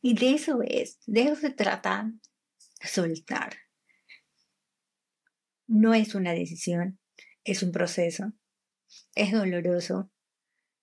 y 0.00 0.14
de 0.14 0.30
eso 0.30 0.60
es, 0.62 0.98
de 1.06 1.22
eso 1.22 1.36
se 1.36 1.50
trata 1.50 2.12
soltar. 2.80 3.56
No 5.66 5.94
es 5.94 6.14
una 6.14 6.32
decisión, 6.32 6.98
es 7.44 7.62
un 7.62 7.72
proceso 7.72 8.32
es 9.14 9.32
doloroso, 9.32 10.10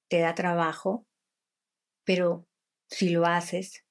te 0.09 0.19
da 0.19 0.35
trabajo, 0.35 1.07
pero 2.03 2.47
si 2.87 3.09
lo 3.09 3.25
haces 3.25 3.82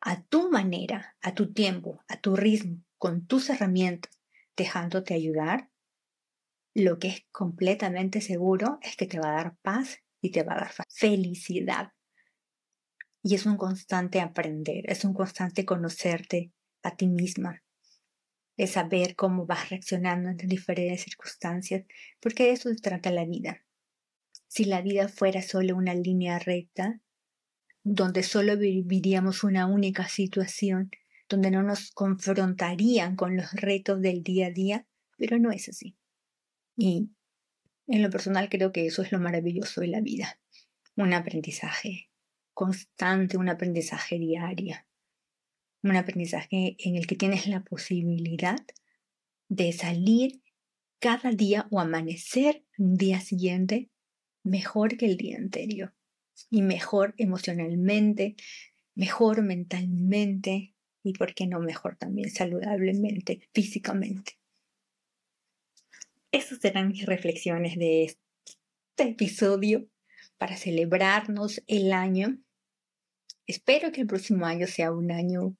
a 0.00 0.22
tu 0.22 0.50
manera, 0.50 1.16
a 1.20 1.34
tu 1.34 1.52
tiempo, 1.52 2.02
a 2.08 2.20
tu 2.20 2.36
ritmo, 2.36 2.82
con 2.98 3.26
tus 3.26 3.50
herramientas, 3.50 4.18
dejándote 4.56 5.14
ayudar, 5.14 5.70
lo 6.74 6.98
que 6.98 7.08
es 7.08 7.26
completamente 7.32 8.20
seguro 8.20 8.78
es 8.82 8.96
que 8.96 9.06
te 9.06 9.18
va 9.18 9.30
a 9.30 9.42
dar 9.42 9.56
paz 9.62 9.98
y 10.20 10.30
te 10.30 10.42
va 10.42 10.54
a 10.54 10.60
dar 10.60 10.72
felicidad. 10.88 11.92
Y 13.22 13.34
es 13.34 13.44
un 13.44 13.56
constante 13.56 14.20
aprender, 14.20 14.84
es 14.90 15.04
un 15.04 15.12
constante 15.12 15.64
conocerte 15.64 16.52
a 16.82 16.96
ti 16.96 17.06
misma, 17.06 17.62
es 18.56 18.72
saber 18.72 19.16
cómo 19.16 19.46
vas 19.46 19.68
reaccionando 19.70 20.28
ante 20.28 20.46
diferentes 20.46 21.02
circunstancias, 21.02 21.84
porque 22.20 22.44
de 22.44 22.52
eso 22.52 22.68
se 22.70 22.76
trata 22.76 23.10
la 23.10 23.24
vida. 23.24 23.64
Si 24.46 24.64
la 24.64 24.80
vida 24.80 25.08
fuera 25.08 25.42
solo 25.42 25.76
una 25.76 25.94
línea 25.94 26.38
recta, 26.38 27.00
donde 27.82 28.22
solo 28.22 28.56
viviríamos 28.56 29.42
una 29.44 29.66
única 29.66 30.08
situación, 30.08 30.90
donde 31.28 31.50
no 31.50 31.62
nos 31.62 31.90
confrontarían 31.92 33.16
con 33.16 33.36
los 33.36 33.52
retos 33.52 34.00
del 34.00 34.22
día 34.22 34.48
a 34.48 34.50
día, 34.50 34.86
pero 35.16 35.38
no 35.38 35.50
es 35.50 35.68
así. 35.68 35.96
Y 36.76 37.10
en 37.86 38.02
lo 38.02 38.10
personal 38.10 38.48
creo 38.48 38.72
que 38.72 38.86
eso 38.86 39.02
es 39.02 39.12
lo 39.12 39.20
maravilloso 39.20 39.80
de 39.80 39.88
la 39.88 40.00
vida, 40.00 40.38
un 40.96 41.12
aprendizaje 41.12 42.10
constante, 42.52 43.36
un 43.36 43.48
aprendizaje 43.48 44.18
diario, 44.18 44.76
un 45.82 45.96
aprendizaje 45.96 46.76
en 46.78 46.96
el 46.96 47.06
que 47.06 47.16
tienes 47.16 47.46
la 47.46 47.62
posibilidad 47.64 48.58
de 49.48 49.72
salir 49.72 50.42
cada 50.98 51.30
día 51.32 51.66
o 51.70 51.80
amanecer 51.80 52.64
un 52.76 52.94
día 52.96 53.20
siguiente 53.20 53.90
mejor 54.42 54.96
que 54.98 55.06
el 55.06 55.16
día 55.16 55.38
anterior 55.38 55.94
y 56.48 56.62
mejor 56.62 57.14
emocionalmente, 57.18 58.36
mejor 58.94 59.42
mentalmente 59.42 60.74
y, 61.02 61.12
por 61.14 61.34
qué 61.34 61.46
no, 61.46 61.60
mejor 61.60 61.96
también 61.96 62.30
saludablemente, 62.30 63.48
físicamente. 63.52 64.38
Esas 66.32 66.60
serán 66.60 66.88
mis 66.88 67.06
reflexiones 67.06 67.76
de 67.76 68.04
este 68.04 68.18
episodio 68.98 69.88
para 70.38 70.56
celebrarnos 70.56 71.62
el 71.66 71.92
año. 71.92 72.38
Espero 73.46 73.90
que 73.92 74.02
el 74.02 74.06
próximo 74.06 74.46
año 74.46 74.66
sea 74.66 74.92
un 74.92 75.10
año 75.10 75.56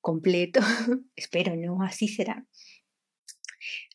completo. 0.00 0.60
Espero 1.16 1.56
no, 1.56 1.82
así 1.82 2.08
será. 2.08 2.46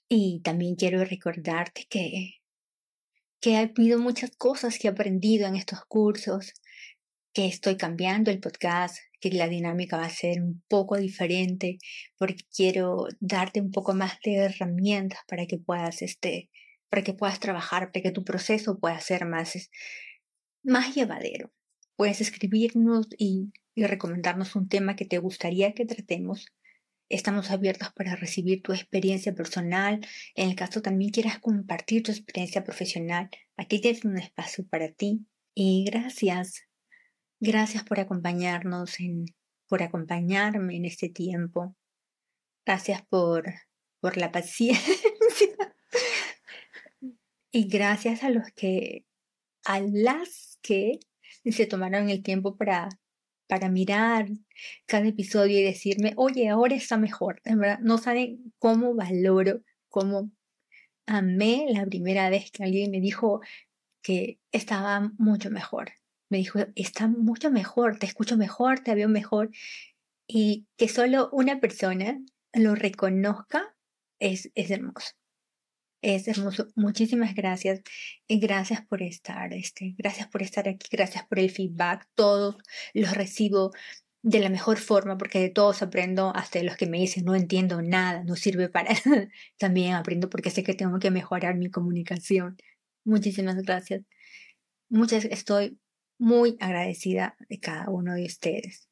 Y 0.10 0.42
también 0.42 0.76
quiero 0.76 1.04
recordarte 1.04 1.86
que 1.90 2.37
que 3.40 3.58
ha 3.58 3.62
habido 3.62 4.00
muchas 4.00 4.32
cosas 4.38 4.80
que 4.80 4.88
he 4.88 4.92
aprendido 4.92 5.48
en 5.48 5.56
estos 5.56 5.82
cursos, 5.86 6.54
que 7.34 7.48
estoy 7.48 7.78
cambiando 7.78 8.32
el 8.32 8.40
podcast, 8.40 8.98
que 9.20 9.32
la 9.32 9.48
dinámica 9.48 9.98
va 9.98 10.06
a 10.06 10.10
ser 10.10 10.42
un 10.42 10.64
poco 10.68 10.98
diferente, 10.98 11.78
porque 12.18 12.44
quiero 12.56 13.08
darte 13.20 13.62
un 13.62 13.72
poco 13.72 13.94
más 13.94 14.18
de 14.24 14.36
herramientas 14.36 15.20
para 15.28 15.46
que 15.46 15.58
puedas, 15.58 16.02
este, 16.02 16.50
para 16.90 17.04
que 17.04 17.14
puedas 17.14 17.40
trabajar, 17.40 17.92
para 17.92 18.04
que 18.04 18.12
tu 18.12 18.24
proceso 18.24 18.80
pueda 18.80 19.00
ser 19.00 19.26
más, 19.26 19.70
más 20.64 20.96
llevadero. 20.96 21.52
Puedes 21.96 22.22
escribirnos 22.22 23.08
y, 23.18 23.52
y 23.76 23.86
recomendarnos 23.86 24.56
un 24.56 24.68
tema 24.68 24.96
que 24.96 25.06
te 25.06 25.20
gustaría 25.20 25.74
que 25.74 25.86
tratemos 25.86 26.48
Estamos 27.10 27.52
abiertos 27.52 27.94
para 27.94 28.18
recibir 28.18 28.62
tu 28.62 28.74
experiencia 28.74 29.34
personal. 29.34 30.06
En 30.36 30.50
el 30.50 30.56
caso 30.56 30.82
también 30.82 31.12
quieras 31.12 31.40
compartir 31.40 32.04
tu 32.04 32.12
experiencia 32.12 32.66
profesional, 32.66 33.30
aquí 33.56 33.80
tienes 33.80 34.04
un 34.04 34.18
espacio 34.18 34.68
para 34.68 34.92
ti. 34.92 35.26
Y 35.54 35.86
gracias, 35.86 36.64
gracias 37.40 37.84
por 37.84 38.00
acompañarnos, 38.00 39.00
en, 39.00 39.26
por 39.68 39.84
acompañarme 39.84 40.76
en 40.76 40.86
este 40.86 41.10
tiempo. 41.10 41.76
Gracias 42.66 43.02
por, 43.08 43.54
por 44.02 44.18
la 44.18 44.32
paciencia. 44.32 44.82
y 47.52 47.70
gracias 47.70 48.24
a 48.24 48.30
los 48.30 48.52
que, 48.54 49.06
a 49.64 49.80
las 49.80 50.60
que 50.62 51.00
se 51.46 51.66
tomaron 51.66 52.10
el 52.10 52.22
tiempo 52.22 52.58
para 52.58 52.90
para 53.48 53.70
mirar 53.70 54.28
cada 54.86 55.08
episodio 55.08 55.60
y 55.60 55.64
decirme, 55.64 56.14
oye, 56.18 56.50
ahora 56.50 56.76
está 56.76 56.98
mejor. 56.98 57.42
No 57.82 57.98
saben 57.98 58.54
cómo 58.60 58.94
valoro, 58.94 59.62
cómo 59.90 60.32
amé 61.06 61.68
la 61.70 61.86
primera 61.86 62.30
vez 62.30 62.52
que 62.52 62.64
alguien 62.64 62.92
me 62.92 63.00
dijo 63.00 63.42
que 64.02 64.40
estaba 64.52 65.12
mucho 65.18 65.50
mejor. 65.50 65.94
Me 66.30 66.40
dijo, 66.40 66.60
está 66.76 67.08
mucho 67.08 67.50
mejor, 67.50 68.00
te 68.00 68.06
escucho 68.06 68.38
mejor, 68.38 68.82
te 68.82 68.96
veo 68.96 69.10
mejor. 69.10 69.50
Y 70.28 70.68
que 70.78 70.90
solo 70.90 71.30
una 71.32 71.60
persona 71.62 72.20
lo 72.54 72.76
reconozca 72.76 73.76
es, 74.20 74.52
es 74.56 74.72
hermoso. 74.72 75.12
Es 76.08 76.26
hermoso. 76.30 76.70
Muchísimas 76.76 77.36
gracias. 77.36 77.82
Y 78.30 78.40
gracias 78.40 78.82
por 78.86 79.02
estar, 79.02 79.54
este, 79.54 79.94
gracias 79.98 80.30
por 80.30 80.42
estar 80.42 80.70
aquí, 80.70 80.88
gracias 80.90 81.26
por 81.26 81.38
el 81.38 81.52
feedback. 81.52 82.08
Todos 82.16 82.56
los 82.94 83.14
recibo 83.14 83.72
de 84.22 84.40
la 84.40 84.50
mejor 84.50 84.78
forma 84.78 85.18
porque 85.18 85.40
de 85.42 85.50
todos 85.50 85.82
aprendo, 85.82 86.32
hasta 86.34 86.60
de 86.60 86.66
los 86.66 86.78
que 86.78 86.88
me 86.88 86.98
dicen 86.98 87.26
no 87.26 87.36
entiendo 87.36 87.82
nada, 87.82 88.24
no 88.24 88.38
sirve 88.38 88.70
para. 88.70 88.96
También 89.58 89.96
aprendo 89.96 90.30
porque 90.30 90.50
sé 90.50 90.64
que 90.64 90.74
tengo 90.74 90.98
que 91.00 91.12
mejorar 91.12 91.58
mi 91.58 91.70
comunicación. 91.70 92.56
Muchísimas 93.04 93.58
gracias. 93.58 94.04
Muchas, 94.90 95.26
estoy 95.26 95.78
muy 96.18 96.56
agradecida 96.62 97.36
de 97.50 97.60
cada 97.60 97.90
uno 97.90 98.14
de 98.14 98.28
ustedes. 98.28 98.88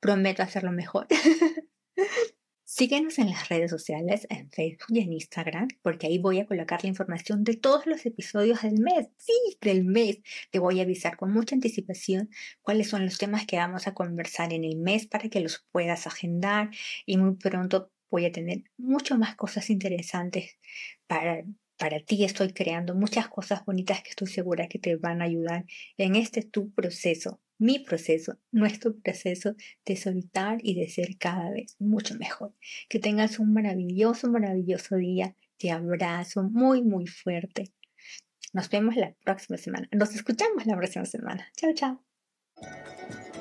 Prometo 0.00 0.42
hacerlo 0.42 0.72
mejor. 0.72 1.06
Síguenos 2.78 3.18
en 3.18 3.30
las 3.30 3.48
redes 3.48 3.70
sociales, 3.70 4.26
en 4.28 4.50
Facebook 4.50 4.88
y 4.90 5.00
en 5.00 5.10
Instagram, 5.14 5.68
porque 5.80 6.08
ahí 6.08 6.18
voy 6.18 6.40
a 6.40 6.46
colocar 6.46 6.82
la 6.82 6.90
información 6.90 7.42
de 7.42 7.56
todos 7.56 7.86
los 7.86 8.04
episodios 8.04 8.60
del 8.60 8.80
mes. 8.80 9.08
Sí, 9.16 9.32
del 9.62 9.82
mes. 9.82 10.18
Te 10.50 10.58
voy 10.58 10.80
a 10.80 10.82
avisar 10.82 11.16
con 11.16 11.32
mucha 11.32 11.54
anticipación 11.54 12.28
cuáles 12.60 12.90
son 12.90 13.06
los 13.06 13.16
temas 13.16 13.46
que 13.46 13.56
vamos 13.56 13.86
a 13.86 13.94
conversar 13.94 14.52
en 14.52 14.62
el 14.62 14.76
mes 14.76 15.06
para 15.06 15.30
que 15.30 15.40
los 15.40 15.66
puedas 15.72 16.06
agendar 16.06 16.68
y 17.06 17.16
muy 17.16 17.36
pronto 17.36 17.92
voy 18.10 18.26
a 18.26 18.32
tener 18.32 18.64
mucho 18.76 19.16
más 19.16 19.36
cosas 19.36 19.70
interesantes 19.70 20.58
para, 21.06 21.44
para 21.78 22.00
ti. 22.00 22.24
Estoy 22.24 22.52
creando 22.52 22.94
muchas 22.94 23.28
cosas 23.28 23.64
bonitas 23.64 24.02
que 24.02 24.10
estoy 24.10 24.28
segura 24.28 24.68
que 24.68 24.78
te 24.78 24.96
van 24.96 25.22
a 25.22 25.24
ayudar 25.24 25.64
en 25.96 26.14
este 26.14 26.42
tu 26.42 26.70
proceso 26.74 27.40
mi 27.58 27.78
proceso, 27.78 28.38
nuestro 28.52 28.96
proceso 28.96 29.54
de 29.84 29.96
soltar 29.96 30.58
y 30.62 30.74
de 30.74 30.88
ser 30.88 31.16
cada 31.18 31.50
vez 31.50 31.76
mucho 31.78 32.16
mejor. 32.16 32.54
Que 32.88 32.98
tengas 32.98 33.38
un 33.38 33.52
maravilloso, 33.52 34.30
maravilloso 34.30 34.96
día. 34.96 35.34
Te 35.58 35.70
abrazo 35.70 36.42
muy, 36.42 36.82
muy 36.82 37.06
fuerte. 37.06 37.72
Nos 38.52 38.70
vemos 38.70 38.96
la 38.96 39.14
próxima 39.24 39.58
semana. 39.58 39.88
Nos 39.92 40.14
escuchamos 40.14 40.66
la 40.66 40.76
próxima 40.76 41.04
semana. 41.04 41.46
Chao, 41.56 41.72
chao. 41.74 42.00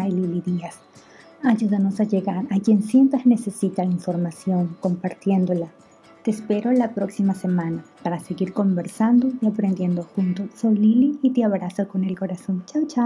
Díaz. 0.46 0.80
Ayúdanos 1.42 2.00
a 2.00 2.04
llegar 2.04 2.46
a 2.52 2.60
quien 2.60 2.84
sientas 2.84 3.26
necesita 3.26 3.84
la 3.84 3.92
información 3.92 4.76
compartiéndola. 4.82 5.70
Te 6.24 6.32
espero 6.32 6.74
la 6.74 6.94
próxima 6.94 7.34
semana 7.34 7.86
para 8.04 8.20
seguir 8.20 8.52
conversando 8.52 9.32
y 9.42 9.48
aprendiendo 9.48 10.04
juntos. 10.04 10.50
Soy 10.56 10.76
Lili 10.76 11.18
y 11.22 11.30
te 11.32 11.46
abrazo 11.46 11.88
con 11.88 12.04
el 12.04 12.20
corazón. 12.20 12.64
Chao, 12.66 12.86
chao. 12.86 13.06